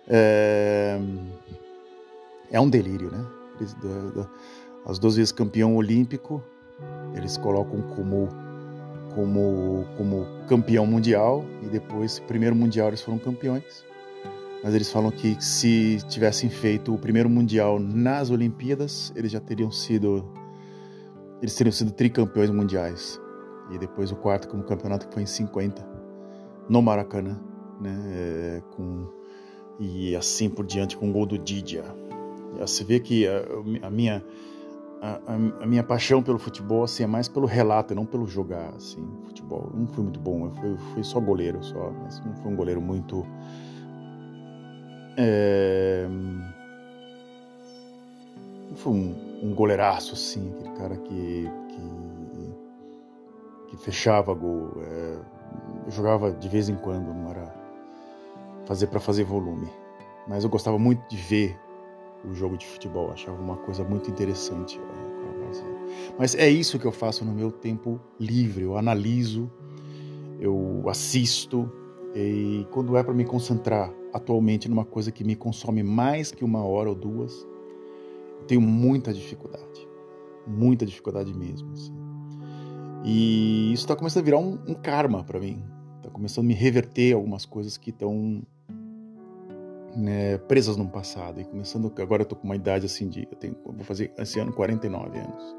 É, 0.09 0.99
é 2.51 2.61
um 2.61 2.69
delírio, 2.69 3.11
né? 3.11 3.36
As 4.85 4.99
duas 4.99 5.17
vezes 5.17 5.33
campeão 5.33 5.77
olímpico, 5.77 6.43
eles 7.15 7.37
colocam 7.37 7.83
como 7.95 8.29
como 9.15 9.87
como 9.97 10.27
campeão 10.47 10.87
mundial 10.87 11.43
e 11.63 11.67
depois 11.67 12.19
primeiro 12.21 12.55
mundial 12.55 12.89
eles 12.89 13.01
foram 13.01 13.19
campeões. 13.19 13.85
Mas 14.63 14.75
eles 14.75 14.91
falam 14.91 15.11
que 15.11 15.37
se 15.43 15.99
tivessem 16.09 16.51
feito 16.51 16.95
o 16.95 16.99
primeiro 16.99 17.29
mundial 17.29 17.79
nas 17.79 18.31
Olimpíadas, 18.31 19.13
eles 19.15 19.31
já 19.33 19.41
teriam 19.41 19.71
sido 19.71 20.25
eles 21.41 21.55
teriam 21.55 21.73
sido 21.73 21.93
tricampeões 21.93 22.51
mundiais. 22.51 23.21
E 23.71 23.79
depois 23.79 24.13
o 24.13 24.17
quarto 24.17 24.49
como 24.49 24.63
campeonato 24.63 25.09
que 25.09 25.15
foi 25.15 25.23
em 25.23 25.27
50 25.27 25.87
no 26.69 26.83
Maracanã, 26.83 27.39
né, 27.81 27.97
é, 28.09 28.63
com 28.75 29.09
e 29.79 30.17
assim 30.17 30.49
por 30.49 30.65
diante 30.65 30.97
com 30.97 31.11
o 31.11 31.13
gol 31.13 31.27
do 31.27 31.39
Didia. 31.39 31.85
Você 32.61 32.85
vê 32.85 33.01
que 33.01 33.27
a, 33.27 33.45
a 33.87 33.91
minha 33.91 34.25
a, 35.01 35.35
a, 35.63 35.67
minha 35.67 35.83
paixão 35.83 36.23
pelo 36.23 36.39
futebol 36.39 36.85
assim, 36.85 37.03
é 37.03 37.07
mais 37.07 37.29
pelo 37.29 37.47
relato, 37.47 37.95
não 37.95 38.07
pelo 38.07 38.27
jogar. 38.27 38.73
Assim, 38.77 39.07
futebol. 39.27 39.71
Não 39.75 39.87
fui 39.87 40.03
muito 40.03 40.19
bom, 40.19 40.47
eu 40.47 40.51
fui, 40.53 40.77
fui 40.95 41.05
só 41.05 41.21
goleiro, 41.21 41.63
só, 41.63 41.93
mas 42.03 42.25
não 42.25 42.35
fui 42.37 42.53
um 42.53 42.57
goleiro 42.57 42.81
muito. 42.81 43.27
É, 45.19 46.07
não 48.69 48.77
fui 48.77 48.93
um, 48.93 49.49
um 49.51 49.55
goleiraço, 49.55 50.15
assim, 50.15 50.53
aquele 50.55 50.77
cara 50.77 50.97
que, 50.97 51.51
que, 51.69 51.81
que 53.71 53.77
fechava 53.77 54.35
gol. 54.35 54.73
É, 54.83 55.19
eu 55.87 55.91
jogava 55.91 56.33
de 56.33 56.49
vez 56.49 56.69
em 56.69 56.77
quando, 56.77 57.15
não 57.15 57.31
era 57.31 57.55
fazer 58.67 58.89
para 58.89 59.01
fazer 59.01 59.25
volume. 59.25 59.69
Mas 60.27 60.43
eu 60.43 60.51
gostava 60.51 60.79
muito 60.79 61.09
de 61.09 61.17
ver 61.17 61.57
o 62.31 62.35
jogo 62.35 62.57
de 62.57 62.67
futebol. 62.67 63.11
Achava 63.11 63.41
uma 63.41 63.57
coisa 63.57 63.85
muito 63.85 64.11
interessante. 64.11 64.81
Mas 66.19 66.35
é 66.35 66.49
isso 66.49 66.79
que 66.79 66.85
eu 66.85 66.93
faço 66.93 67.25
no 67.25 67.33
meu 67.33 67.51
tempo 67.51 68.01
livre. 68.19 68.65
Eu 68.65 68.77
analiso, 68.77 69.51
eu 70.41 70.85
assisto 70.89 71.71
e 72.15 72.67
quando 72.71 72.97
é 72.97 73.03
para 73.03 73.13
me 73.13 73.25
concentrar 73.25 73.93
atualmente 74.13 74.69
numa 74.69 74.85
coisa 74.85 75.13
que 75.13 75.23
me 75.23 75.37
consome 75.37 75.83
mais 75.83 76.33
que 76.33 76.43
uma 76.43 76.65
hora 76.65 76.89
ou 76.89 76.95
duas, 76.95 77.47
eu 78.41 78.47
tenho 78.47 78.61
muita 78.61 79.13
dificuldade, 79.13 79.87
muita 80.47 80.87
dificuldade 80.87 81.35
mesmo. 81.35 81.71
Assim. 81.73 81.93
E 83.05 83.73
isso 83.73 83.85
está 83.85 83.95
começando 83.95 84.23
a 84.23 84.25
virar 84.25 84.39
um, 84.39 84.59
um 84.67 84.75
karma 84.75 85.23
para 85.23 85.39
mim. 85.39 85.63
Está 85.99 86.09
começando 86.11 86.47
a 86.47 86.49
me 86.49 86.55
reverter 86.55 87.15
algumas 87.15 87.45
coisas 87.45 87.77
que 87.77 87.91
estão 87.91 88.43
né, 89.97 90.37
presas 90.39 90.77
no 90.77 90.87
passado. 90.89 91.41
E 91.41 91.45
começando, 91.45 91.93
agora 91.99 92.23
eu 92.23 92.27
tô 92.27 92.37
com 92.37 92.45
uma 92.45 92.55
idade 92.55 92.87
assim 92.87 93.09
de, 93.09 93.27
eu 93.31 93.37
tenho, 93.37 93.57
vou 93.65 93.85
fazer 93.85 94.13
esse 94.19 94.39
ano 94.39 94.53
49 94.53 95.19
anos. 95.19 95.57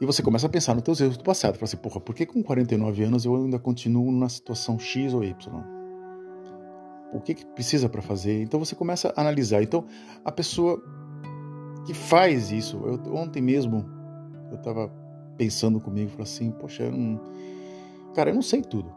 E 0.00 0.06
você 0.06 0.22
começa 0.22 0.46
a 0.46 0.50
pensar 0.50 0.74
nos 0.74 0.82
teus 0.82 1.00
erros 1.00 1.16
do 1.16 1.24
passado. 1.24 1.54
Fala 1.54 1.64
assim, 1.64 1.76
porra, 1.76 2.00
por 2.00 2.14
que 2.14 2.26
com 2.26 2.42
49 2.42 3.04
anos 3.04 3.24
eu 3.24 3.36
ainda 3.36 3.58
continuo 3.58 4.10
na 4.10 4.28
situação 4.28 4.78
X 4.78 5.12
ou 5.12 5.22
Y? 5.22 5.64
O 7.12 7.20
que, 7.20 7.34
que 7.34 7.46
precisa 7.46 7.88
para 7.88 8.00
fazer? 8.00 8.42
Então 8.42 8.58
você 8.58 8.74
começa 8.74 9.12
a 9.14 9.20
analisar. 9.20 9.62
Então 9.62 9.84
a 10.24 10.32
pessoa 10.32 10.82
que 11.86 11.92
faz 11.92 12.50
isso, 12.50 12.80
eu, 12.84 13.14
ontem 13.14 13.42
mesmo 13.42 13.84
eu 14.50 14.56
estava 14.56 14.88
pensando 15.36 15.80
comigo, 15.80 16.10
falei 16.10 16.24
assim, 16.24 16.50
poxa, 16.50 16.84
eu 16.84 16.92
não, 16.92 17.20
cara, 18.14 18.30
eu 18.30 18.34
não 18.34 18.42
sei 18.42 18.62
tudo. 18.62 18.92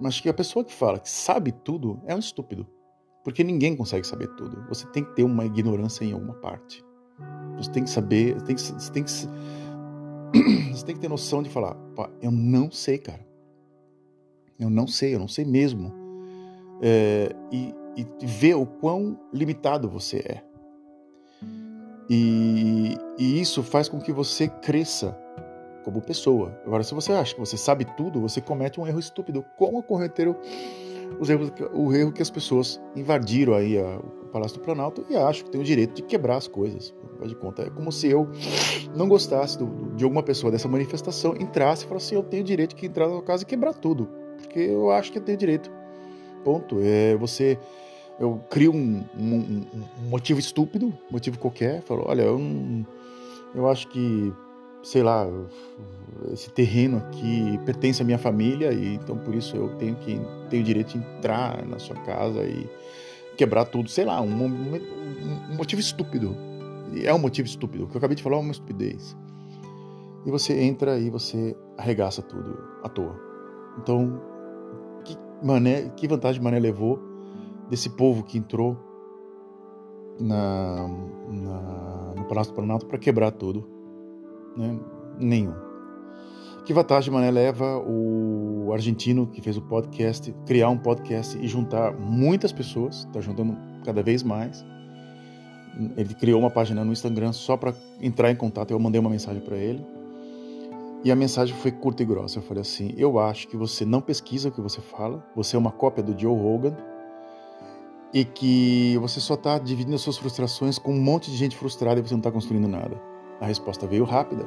Mas 0.00 0.20
que 0.20 0.28
a 0.28 0.34
pessoa 0.34 0.64
que 0.64 0.72
fala 0.72 0.98
que 0.98 1.10
sabe 1.10 1.52
tudo 1.52 2.00
é 2.06 2.14
um 2.14 2.18
estúpido. 2.18 2.66
Porque 3.24 3.44
ninguém 3.44 3.76
consegue 3.76 4.06
saber 4.06 4.28
tudo. 4.36 4.64
Você 4.68 4.86
tem 4.88 5.04
que 5.04 5.14
ter 5.14 5.22
uma 5.22 5.44
ignorância 5.44 6.04
em 6.04 6.12
alguma 6.12 6.34
parte. 6.34 6.84
Você 7.56 7.70
tem 7.70 7.84
que 7.84 7.90
saber, 7.90 8.40
tem 8.42 8.56
que, 8.56 8.62
você, 8.62 8.92
tem 8.92 9.04
que, 9.04 9.10
você 10.72 10.84
tem 10.84 10.94
que 10.94 11.00
ter 11.00 11.08
noção 11.08 11.42
de 11.42 11.50
falar, 11.50 11.76
eu 12.20 12.30
não 12.30 12.70
sei, 12.70 12.98
cara. 12.98 13.24
Eu 14.58 14.70
não 14.70 14.86
sei, 14.86 15.14
eu 15.14 15.18
não 15.18 15.28
sei 15.28 15.44
mesmo. 15.44 15.92
É, 16.80 17.34
e, 17.52 17.74
e 17.96 18.26
ver 18.26 18.54
o 18.54 18.66
quão 18.66 19.18
limitado 19.32 19.88
você 19.88 20.18
é. 20.18 20.42
E, 22.10 22.96
e 23.18 23.40
isso 23.40 23.62
faz 23.62 23.88
com 23.88 24.00
que 24.00 24.12
você 24.12 24.48
cresça 24.48 25.16
como 25.84 26.00
pessoa. 26.00 26.60
Agora, 26.64 26.82
se 26.82 26.94
você 26.94 27.12
acha 27.12 27.34
que 27.34 27.40
você 27.40 27.56
sabe 27.56 27.84
tudo, 27.96 28.20
você 28.20 28.40
comete 28.40 28.80
um 28.80 28.86
erro 28.86 28.98
estúpido, 28.98 29.44
como 29.56 29.82
cometeram 29.82 30.36
os 31.18 31.28
erros, 31.28 31.52
o 31.72 31.92
erro 31.94 32.12
que 32.12 32.22
as 32.22 32.30
pessoas 32.30 32.80
invadiram 32.96 33.54
aí 33.54 33.78
a, 33.78 33.98
o 33.98 34.26
Palácio 34.32 34.58
do 34.58 34.64
Planalto 34.64 35.04
e 35.08 35.16
acham 35.16 35.44
que 35.44 35.50
tem 35.50 35.60
o 35.60 35.64
direito 35.64 35.94
de 35.94 36.02
quebrar 36.02 36.36
as 36.36 36.48
coisas. 36.48 36.94
De 37.22 37.36
conta. 37.36 37.62
É 37.62 37.70
como 37.70 37.92
se 37.92 38.08
eu 38.08 38.28
não 38.96 39.08
gostasse 39.08 39.56
do, 39.56 39.94
de 39.94 40.02
alguma 40.02 40.24
pessoa 40.24 40.50
dessa 40.50 40.66
manifestação, 40.66 41.36
entrasse 41.38 41.84
e 41.84 41.88
falasse 41.88 42.06
assim, 42.06 42.14
eu 42.16 42.22
tenho 42.22 42.42
direito 42.42 42.74
de 42.74 42.84
entrar 42.84 43.06
na 43.06 43.12
sua 43.12 43.22
casa 43.22 43.44
e 43.44 43.46
quebrar 43.46 43.74
tudo, 43.74 44.08
porque 44.38 44.58
eu 44.58 44.90
acho 44.90 45.12
que 45.12 45.18
eu 45.18 45.22
tenho 45.22 45.38
direito. 45.38 45.70
Ponto. 46.42 46.78
É, 46.80 47.14
você 47.16 47.56
eu 48.18 48.40
crio 48.50 48.72
um, 48.72 49.04
um, 49.16 49.64
um, 49.74 50.08
motivo 50.08 50.38
estúpido, 50.38 50.92
motivo 51.10 51.38
qualquer, 51.38 51.82
falo, 51.82 52.04
olha, 52.06 52.22
eu, 52.22 52.40
eu 53.54 53.68
acho 53.68 53.88
que 53.88 54.32
sei 54.82 55.02
lá, 55.02 55.26
esse 56.32 56.50
terreno 56.50 56.98
aqui 56.98 57.58
pertence 57.64 58.02
à 58.02 58.04
minha 58.04 58.18
família 58.18 58.72
e 58.72 58.94
então 58.94 59.16
por 59.18 59.34
isso 59.34 59.56
eu 59.56 59.68
tenho 59.76 59.96
que 59.96 60.20
tenho 60.50 60.62
direito 60.62 60.98
de 60.98 60.98
entrar 60.98 61.64
na 61.66 61.78
sua 61.78 61.96
casa 61.96 62.44
e 62.44 62.68
quebrar 63.36 63.64
tudo, 63.64 63.88
sei 63.88 64.04
lá, 64.04 64.20
um, 64.20 64.44
um, 64.44 64.74
um 65.50 65.56
motivo 65.56 65.80
estúpido. 65.80 66.36
É 67.02 67.12
um 67.14 67.18
motivo 67.18 67.48
estúpido. 67.48 67.84
O 67.84 67.86
que 67.88 67.96
eu 67.96 67.98
acabei 67.98 68.16
de 68.16 68.22
falar 68.22 68.36
é 68.36 68.40
uma 68.40 68.52
estupidez. 68.52 69.16
E 70.26 70.30
você 70.30 70.60
entra 70.60 70.98
e 70.98 71.10
você 71.10 71.56
arregaça 71.78 72.22
tudo 72.22 72.58
à 72.82 72.88
toa. 72.88 73.18
Então, 73.78 74.20
que, 75.04 75.16
mané, 75.42 75.88
que 75.96 76.06
vantagem 76.06 76.42
Mané 76.42 76.60
levou 76.60 77.00
desse 77.70 77.88
povo 77.90 78.22
que 78.22 78.36
entrou 78.36 78.76
na, 80.20 80.86
na 81.28 82.14
no 82.16 82.24
Palácio 82.26 82.52
do 82.52 82.56
Planalto 82.56 82.86
para 82.86 82.98
quebrar 82.98 83.32
tudo? 83.32 83.71
Né? 84.56 84.78
Nenhum. 85.18 85.54
Que 86.64 86.72
vantagem, 86.72 87.12
Mané, 87.12 87.30
leva 87.30 87.78
o 87.78 88.72
argentino 88.72 89.26
que 89.26 89.40
fez 89.40 89.56
o 89.56 89.62
podcast, 89.62 90.32
criar 90.46 90.68
um 90.68 90.78
podcast 90.78 91.36
e 91.36 91.48
juntar 91.48 91.92
muitas 91.92 92.52
pessoas, 92.52 92.98
está 92.98 93.20
juntando 93.20 93.56
cada 93.84 94.02
vez 94.02 94.22
mais. 94.22 94.64
Ele 95.96 96.14
criou 96.14 96.38
uma 96.38 96.50
página 96.50 96.84
no 96.84 96.92
Instagram 96.92 97.32
só 97.32 97.56
para 97.56 97.74
entrar 98.00 98.30
em 98.30 98.36
contato. 98.36 98.70
Eu 98.70 98.78
mandei 98.78 99.00
uma 99.00 99.10
mensagem 99.10 99.42
para 99.42 99.56
ele. 99.56 99.84
E 101.02 101.10
a 101.10 101.16
mensagem 101.16 101.54
foi 101.56 101.72
curta 101.72 102.02
e 102.02 102.06
grossa. 102.06 102.38
Eu 102.38 102.42
falei 102.42 102.60
assim: 102.60 102.94
Eu 102.96 103.18
acho 103.18 103.48
que 103.48 103.56
você 103.56 103.84
não 103.84 104.00
pesquisa 104.00 104.50
o 104.50 104.52
que 104.52 104.60
você 104.60 104.80
fala, 104.80 105.26
você 105.34 105.56
é 105.56 105.58
uma 105.58 105.72
cópia 105.72 106.02
do 106.02 106.16
Joe 106.16 106.38
Rogan 106.38 106.76
e 108.14 108.24
que 108.24 108.96
você 108.98 109.18
só 109.18 109.34
está 109.34 109.58
dividindo 109.58 109.94
as 109.96 110.02
suas 110.02 110.18
frustrações 110.18 110.78
com 110.78 110.92
um 110.92 111.00
monte 111.00 111.30
de 111.30 111.36
gente 111.36 111.56
frustrada 111.56 111.98
e 111.98 112.02
você 112.02 112.14
não 112.14 112.20
está 112.20 112.30
construindo 112.30 112.68
nada. 112.68 113.00
A 113.40 113.46
resposta 113.46 113.86
veio 113.86 114.04
rápida. 114.04 114.44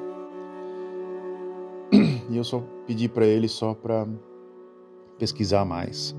E 2.27 2.37
eu 2.37 2.43
só 2.43 2.59
pedi 2.87 3.07
para 3.07 3.23
ele 3.25 3.47
só 3.47 3.75
para 3.75 4.07
pesquisar 5.19 5.63
mais. 5.63 6.15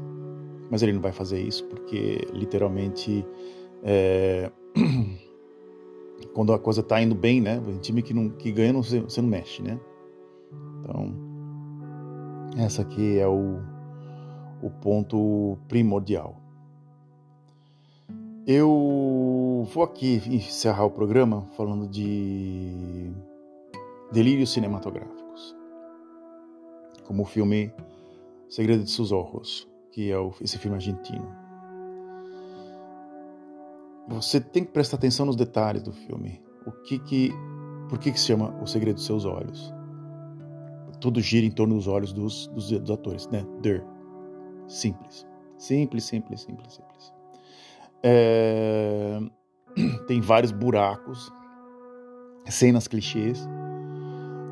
Mas 0.70 0.80
ele 0.80 0.92
não 0.92 1.00
vai 1.00 1.10
fazer 1.10 1.40
isso 1.40 1.64
porque 1.64 2.28
literalmente 2.32 3.26
é... 3.82 4.50
quando 6.32 6.52
a 6.52 6.58
coisa 6.58 6.80
está 6.80 7.00
indo 7.00 7.14
bem, 7.14 7.40
né? 7.40 7.60
O 7.66 7.78
time 7.78 8.02
que, 8.02 8.14
não, 8.14 8.28
que 8.28 8.52
ganha 8.52 8.72
não, 8.72 8.82
você 8.82 9.20
não 9.20 9.28
mexe, 9.28 9.62
né? 9.62 9.80
Então, 10.80 11.12
essa 12.56 12.82
aqui 12.82 13.18
é 13.18 13.26
o, 13.26 13.58
o 14.62 14.70
ponto 14.70 15.58
primordial. 15.68 16.40
Eu 18.46 18.70
vou 19.66 19.82
aqui 19.82 20.22
encerrar 20.26 20.84
o 20.84 20.90
programa 20.90 21.42
falando 21.56 21.86
de 21.88 23.10
delírios 24.12 24.52
cinematográficos, 24.52 25.54
como 27.04 27.22
o 27.22 27.26
filme 27.26 27.72
Segredo 28.48 28.84
de 28.84 28.90
Seus 28.90 29.12
Olhos, 29.12 29.68
que 29.90 30.12
é 30.12 30.16
esse 30.40 30.58
filme 30.58 30.76
argentino. 30.76 31.28
Você 34.08 34.40
tem 34.40 34.64
que 34.64 34.70
prestar 34.70 34.96
atenção 34.96 35.26
nos 35.26 35.36
detalhes 35.36 35.82
do 35.82 35.92
filme. 35.92 36.40
O 36.64 36.70
que 36.70 36.98
que, 37.00 37.32
por 37.88 37.98
que 37.98 38.12
que 38.12 38.20
se 38.20 38.26
chama 38.26 38.56
O 38.62 38.66
Segredo 38.66 38.96
de 38.96 39.02
Seus 39.02 39.24
Olhos? 39.24 39.74
Tudo 41.00 41.20
gira 41.20 41.44
em 41.44 41.50
torno 41.50 41.74
dos 41.74 41.88
olhos 41.88 42.12
dos, 42.12 42.46
dos, 42.48 42.70
dos 42.70 42.90
atores, 42.90 43.28
né? 43.28 43.44
Der. 43.60 43.84
Simples. 44.68 45.26
Simples, 45.58 46.04
simples, 46.04 46.40
simples, 46.40 46.74
simples. 46.74 47.12
É... 48.02 49.20
Tem 50.06 50.20
vários 50.20 50.52
buracos, 50.52 51.30
cenas 52.46 52.88
clichês. 52.88 53.46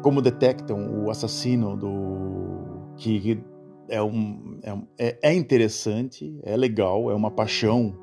Como 0.02 0.20
detectam 0.20 1.02
o 1.02 1.10
assassino 1.10 1.76
do. 1.76 2.94
que 2.96 3.42
é, 3.88 4.02
um, 4.02 4.60
é, 4.98 5.18
é 5.22 5.34
interessante, 5.34 6.38
é 6.42 6.56
legal, 6.56 7.10
é 7.10 7.14
uma 7.14 7.30
paixão 7.30 7.94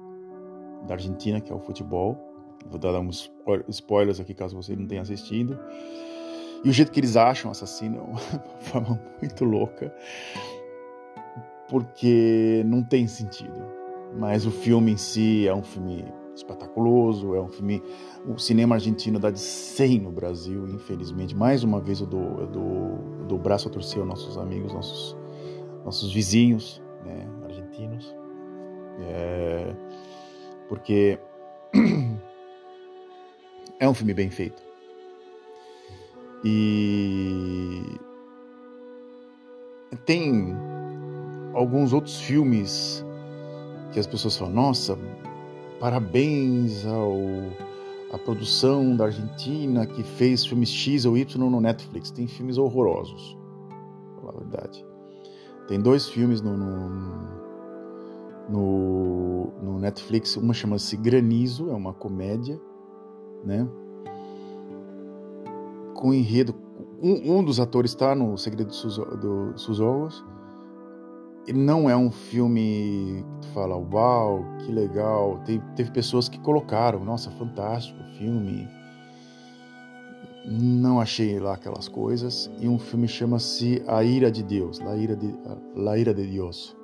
da 0.88 0.96
Argentina, 0.96 1.40
que 1.40 1.52
é 1.52 1.56
o 1.56 1.60
futebol. 1.60 2.18
Vou 2.70 2.80
dar 2.80 3.00
uns 3.00 3.32
spoilers 3.70 4.20
aqui 4.20 4.34
caso 4.34 4.56
você 4.56 4.76
não 4.76 4.88
tenha 4.88 5.02
assistido. 5.02 5.60
E 6.64 6.70
o 6.70 6.72
jeito 6.72 6.92
que 6.92 7.00
eles 7.00 7.16
acham 7.16 7.50
o 7.50 7.52
assassino 7.52 7.98
é 7.98 8.02
uma 8.02 8.18
forma 8.62 9.02
muito 9.20 9.46
louca, 9.46 9.94
porque 11.68 12.64
não 12.66 12.84
tem 12.84 13.08
sentido 13.08 13.82
mas 14.18 14.46
o 14.46 14.52
filme 14.52 14.92
em 14.92 14.98
si 14.98 15.48
é 15.48 15.54
um 15.54 15.64
filme 15.64 16.06
espetaculoso, 16.42 17.36
é 17.36 17.42
um 17.42 17.48
filme. 17.48 17.82
O 18.28 18.38
cinema 18.38 18.76
argentino 18.76 19.20
dá 19.20 19.32
de 19.32 19.40
100 19.40 20.00
no 20.00 20.12
Brasil, 20.12 20.68
infelizmente. 20.68 21.36
Mais 21.36 21.64
uma 21.64 21.80
vez 21.80 22.02
eu 22.02 22.08
dou, 22.08 22.40
eu 22.40 22.48
dou, 22.48 23.00
eu 23.20 23.26
dou 23.28 23.38
braço 23.38 23.68
a 23.68 23.72
torcer 23.72 24.00
aos 24.00 24.08
nossos 24.08 24.38
amigos, 24.38 24.74
nossos, 24.74 25.18
nossos 25.86 26.14
vizinhos 26.14 26.82
né, 27.06 27.28
argentinos. 27.44 28.16
É, 29.00 29.76
porque 30.68 31.20
é 33.80 33.88
um 33.88 33.94
filme 33.94 34.14
bem 34.14 34.30
feito. 34.30 34.62
E 36.44 37.84
tem 40.06 40.56
alguns 41.54 41.94
outros 41.94 42.20
filmes 42.20 43.06
que 43.92 44.00
as 44.00 44.08
pessoas 44.08 44.38
falam: 44.38 44.54
nossa, 44.54 44.98
parabéns 45.82 46.86
ao 46.86 47.18
a 48.14 48.18
produção 48.18 48.96
da 48.96 49.06
Argentina 49.06 49.86
que 49.88 50.04
fez 50.04 50.46
filmes 50.46 50.70
X 50.70 51.06
ou 51.06 51.18
Y 51.18 51.50
no 51.50 51.60
Netflix. 51.60 52.12
Tem 52.12 52.28
filmes 52.28 52.58
horrorosos, 52.58 53.36
pra 54.14 54.22
falar 54.22 54.34
a 54.36 54.40
verdade. 54.40 54.86
Tem 55.68 55.82
dois 55.82 56.08
filmes 56.08 56.42
no, 56.42 56.56
no, 56.56 56.90
no, 58.50 59.54
no 59.64 59.80
Netflix. 59.80 60.38
Uma 60.38 60.54
chama-se 60.54 60.96
Granizo, 60.98 61.72
é 61.72 61.74
uma 61.74 61.94
comédia, 61.94 62.62
né? 63.44 63.68
Com 65.96 66.14
enredo. 66.14 66.54
Um, 67.02 67.38
um 67.38 67.44
dos 67.44 67.60
atores 67.60 67.92
está 67.92 68.14
no 68.14 68.38
Segredo 68.38 68.68
dos 68.68 69.64
Seus 69.64 69.80
Olhos 71.48 71.54
não 71.54 71.90
é 71.90 71.96
um 71.96 72.12
filme 72.12 73.26
que 73.42 73.48
tu 73.48 73.54
fala, 73.54 73.76
uau, 73.76 74.46
que 74.60 74.72
legal. 74.72 75.40
Teve, 75.46 75.64
teve 75.76 75.92
pessoas 75.92 76.30
que 76.30 76.40
colocaram, 76.40 77.04
nossa, 77.04 77.32
fantástico 77.32 78.02
filme. 78.18 78.68
Não 80.46 81.00
achei 81.00 81.40
lá 81.40 81.54
aquelas 81.54 81.88
coisas. 81.88 82.50
E 82.60 82.68
um 82.68 82.80
filme 82.80 83.08
chama-se 83.08 83.84
A 83.88 84.04
Ira 84.04 84.32
de 84.32 84.44
Deus, 84.44 84.80
La 84.80 84.96
Ira 84.96 85.16
de, 85.16 85.34
La 85.76 85.98
Ira 85.98 86.14
de 86.14 86.28
Dios, 86.28 86.76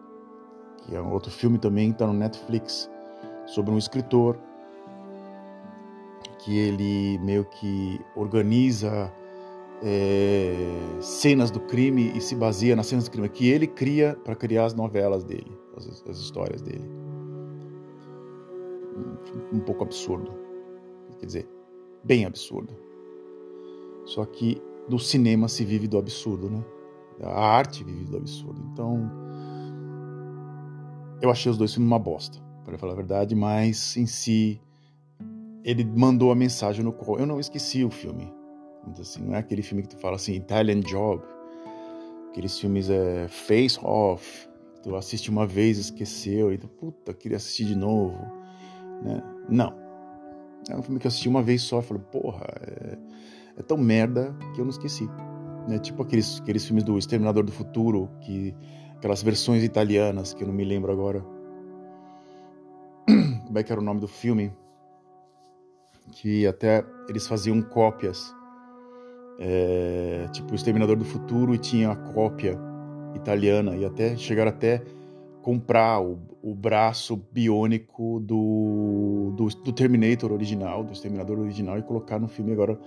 que 0.86 0.96
é 0.96 1.02
um 1.02 1.12
outro 1.12 1.32
filme 1.32 1.58
também, 1.58 1.91
está 1.91 2.06
no 2.06 2.13
Netflix, 2.13 2.89
sobre 3.46 3.72
um 3.72 3.78
escritor 3.78 4.38
que 6.39 6.58
ele 6.58 7.17
meio 7.20 7.43
que 7.46 8.00
organiza 8.15 9.12
é, 9.82 10.56
cenas 11.02 11.52
do 11.52 11.60
crime 11.60 12.12
e 12.16 12.22
se 12.22 12.36
baseia 12.36 12.76
nas 12.76 12.88
cenas 12.88 13.06
do 13.06 13.12
crime 13.12 13.30
que 13.30 13.50
ele 13.50 13.68
cria 13.68 14.18
para 14.24 14.36
criar 14.36 14.66
as 14.66 14.74
novelas 14.74 15.24
dele, 15.24 15.52
as, 15.76 16.04
as 16.08 16.18
histórias 16.18 16.62
dele. 16.62 16.86
Um, 18.96 19.58
um 19.58 19.60
pouco 19.60 19.84
absurdo, 19.84 20.34
quer 21.20 21.26
dizer, 21.26 21.50
bem 22.04 22.26
absurdo. 22.26 22.74
Só 24.06 24.26
que 24.26 24.62
do 24.88 24.98
cinema 24.98 25.48
se 25.48 25.63
vive 25.66 25.88
do 25.88 25.98
absurdo, 25.98 26.50
né? 26.50 26.63
A 27.22 27.46
arte 27.46 27.84
vive 27.84 28.06
do 28.06 28.18
absurdo. 28.18 28.62
Então, 28.72 29.12
eu 31.22 31.30
achei 31.30 31.52
os 31.52 31.58
dois 31.58 31.74
filmes 31.74 31.88
uma 31.88 32.00
bosta, 32.00 32.40
para 32.63 32.78
falar 32.78 32.94
a 32.94 32.96
verdade, 32.96 33.36
mas 33.36 33.98
em 33.98 34.06
si 34.06 34.62
ele 35.63 35.84
mandou 35.84 36.32
a 36.32 36.36
mensagem 36.36 36.84
no 36.84 36.94
qual 36.94 37.20
eu 37.20 37.26
não 37.26 37.40
esqueci 37.40 37.84
o 37.84 37.90
filme. 37.90 38.37
Assim, 39.00 39.23
não 39.23 39.36
é 39.36 39.39
aquele 39.39 39.62
filme 39.62 39.84
que 39.84 39.89
tu 39.89 39.97
fala 39.97 40.15
assim, 40.15 40.34
Italian 40.34 40.80
Job, 40.82 41.23
aqueles 42.30 42.60
filmes 42.60 42.89
é 42.89 43.28
Face 43.28 43.80
Off, 43.84 44.47
tu 44.84 44.95
assiste 44.95 45.30
uma 45.30 45.45
vez, 45.45 45.78
esqueceu, 45.78 46.54
e 46.54 46.58
tu, 46.58 46.67
puta, 46.67 47.13
queria 47.13 47.38
assistir 47.38 47.65
de 47.65 47.76
novo, 47.76 48.17
né? 49.04 49.21
Não. 49.50 49.73
É 50.69 50.76
um 50.76 50.82
filme 50.82 51.00
que 51.00 51.08
eu 51.08 51.10
assisti 51.10 51.30
uma 51.30 51.41
vez 51.41 51.62
só 51.62 51.80
e 51.80 51.84
falei, 51.84 52.04
porra, 52.12 52.45
é, 52.62 52.97
é, 53.58 53.62
tão 53.63 53.78
merda 53.78 54.36
que 54.54 54.62
eu 54.62 54.65
não 54.65 54.71
esqueci. 54.71 55.08
Né? 55.67 55.80
Tipo 55.80 56.04
aqueles, 56.04 56.39
aqueles 56.41 56.65
filmes 56.65 56.84
do 56.84 56.97
Exterminador 56.97 57.43
do 57.43 57.52
Futuro, 57.52 58.10
que 58.21 58.54
aquelas 58.95 59.23
versões 59.23 59.63
italianas 59.63 60.34
que 60.34 60.43
eu 60.43 60.47
não 60.47 60.54
me 60.54 60.65
lembro 60.65 60.91
agora. 60.91 61.23
Como 63.45 63.58
é 63.58 63.63
que 63.63 63.71
era 63.71 63.80
o 63.80 63.84
nome 63.84 64.00
do 64.00 64.08
filme? 64.08 64.54
Que 66.12 66.45
até 66.45 66.86
eles 67.08 67.28
faziam 67.28 67.62
cópias 67.62 68.36
é, 69.39 70.28
tipo 70.32 70.52
o 70.52 70.56
Exterminador 70.56 70.95
do 70.95 71.06
Futuro 71.06 71.54
e 71.54 71.58
tinha 71.58 71.91
a 71.91 71.95
cópia 71.95 72.58
italiana 73.15 73.76
e 73.76 73.86
até 73.86 74.15
chegaram 74.15 74.50
até 74.50 74.84
comprar 75.41 76.02
o, 76.02 76.19
o 76.41 76.54
braço 76.54 77.15
biônico 77.32 78.19
do, 78.19 79.34
do, 79.36 79.47
do, 79.47 79.71
Terminator 79.71 80.32
original, 80.32 80.84
do 80.84 80.91
Exterminador 80.91 81.39
original 81.39 81.78
e 81.78 81.84
colocar 81.84 82.19
no 82.19 82.28
filme 82.28 82.52
agora 82.52 82.78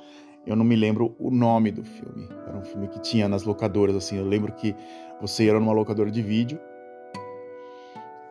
eu 0.46 0.56
não 0.56 0.64
me 0.64 0.74
lembro 0.74 1.14
o 1.18 1.30
nome 1.30 1.70
do 1.70 1.84
filme. 1.84 2.28
Era 2.46 2.56
um 2.56 2.64
filme 2.64 2.88
que 2.88 2.98
tinha 3.00 3.28
nas 3.28 3.44
locadoras 3.44 3.94
assim. 3.94 4.16
Eu 4.16 4.24
lembro 4.24 4.52
que 4.52 4.74
você 5.20 5.44
ia 5.44 5.52
numa 5.52 5.72
locadora 5.72 6.10
de 6.10 6.22
vídeo 6.22 6.58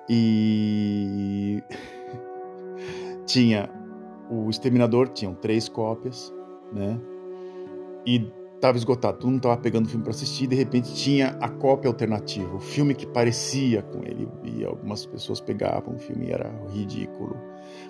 e 0.10 1.62
tinha 3.27 3.69
o 4.29 4.49
Exterminador, 4.49 5.10
tinham 5.10 5.36
três 5.36 5.69
cópias, 5.69 6.34
né? 6.73 6.99
E 8.10 8.32
estava 8.56 8.78
esgotado, 8.78 9.19
todo 9.19 9.28
mundo 9.28 9.38
estava 9.38 9.58
pegando 9.58 9.86
o 9.86 9.89
filme 9.89 10.04
para 10.04 10.12
assistir, 10.12 10.45
e 10.45 10.48
de 10.48 10.56
repente 10.56 10.93
tinha 10.95 11.38
a 11.39 11.48
cópia 11.48 11.88
alternativa, 11.88 12.56
o 12.56 12.60
filme 12.60 12.95
que 12.95 13.06
parecia 13.06 13.84
com 13.84 14.04
ele, 14.04 14.28
e 14.43 14.65
algumas 14.65 15.06
pessoas 15.06 15.39
pegavam 15.39 15.95
o 15.95 16.00
filme 16.00 16.28
e 16.28 16.32
era 16.32 16.52
ridículo. 16.69 17.38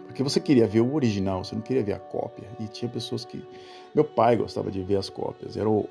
Porque 0.05 0.21
você 0.21 0.39
queria 0.39 0.67
ver 0.67 0.81
o 0.81 0.93
original, 0.93 1.43
você 1.43 1.55
não 1.55 1.61
queria 1.61 1.83
ver 1.83 1.93
a 1.93 1.99
cópia. 1.99 2.49
E 2.59 2.67
tinha 2.67 2.89
pessoas 2.89 3.23
que. 3.23 3.41
Meu 3.95 4.03
pai 4.03 4.35
gostava 4.35 4.69
de 4.69 4.83
ver 4.83 4.97
as 4.97 5.09
cópias, 5.09 5.55
eram, 5.55 5.87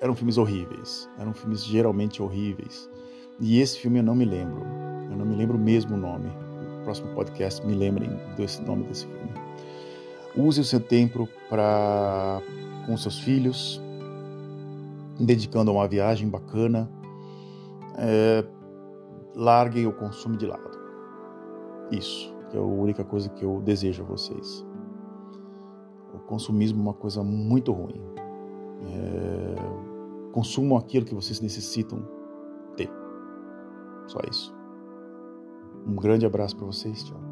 eram 0.00 0.14
filmes 0.14 0.36
horríveis, 0.36 1.08
eram 1.18 1.32
filmes 1.32 1.64
geralmente 1.64 2.22
horríveis. 2.22 2.88
E 3.40 3.60
esse 3.60 3.78
filme 3.78 4.00
eu 4.00 4.02
não 4.02 4.14
me 4.14 4.24
lembro, 4.24 4.62
eu 5.10 5.16
não 5.16 5.24
me 5.24 5.34
lembro 5.34 5.58
mesmo 5.58 5.96
o 5.96 5.98
nome. 5.98 6.28
No 6.28 6.84
próximo 6.84 7.08
podcast 7.14 7.64
me 7.66 7.74
lembrem 7.74 8.10
desse 8.36 8.60
nome 8.62 8.84
desse 8.84 9.06
filme. 9.06 9.41
Use 10.36 10.60
o 10.60 10.64
seu 10.64 10.80
tempo 10.80 11.28
para 11.48 12.40
com 12.86 12.96
seus 12.96 13.18
filhos, 13.18 13.80
dedicando 15.18 15.70
a 15.70 15.74
uma 15.74 15.88
viagem 15.88 16.28
bacana. 16.28 16.90
É, 17.98 18.44
larguem 19.34 19.86
o 19.86 19.92
consumo 19.92 20.36
de 20.36 20.46
lado. 20.46 20.70
Isso, 21.90 22.34
que 22.50 22.56
é 22.56 22.60
a 22.60 22.62
única 22.62 23.04
coisa 23.04 23.28
que 23.28 23.44
eu 23.44 23.60
desejo 23.60 24.02
a 24.02 24.06
vocês. 24.06 24.66
O 26.14 26.18
consumismo 26.20 26.80
é 26.80 26.82
uma 26.82 26.94
coisa 26.94 27.22
muito 27.22 27.72
ruim. 27.72 28.00
É, 28.84 30.32
consumam 30.32 30.78
aquilo 30.78 31.04
que 31.04 31.14
vocês 31.14 31.40
necessitam 31.40 32.02
ter. 32.76 32.90
Só 34.06 34.18
isso. 34.30 34.54
Um 35.86 35.96
grande 35.96 36.24
abraço 36.24 36.56
para 36.56 36.66
vocês. 36.66 37.04
Tchau. 37.04 37.31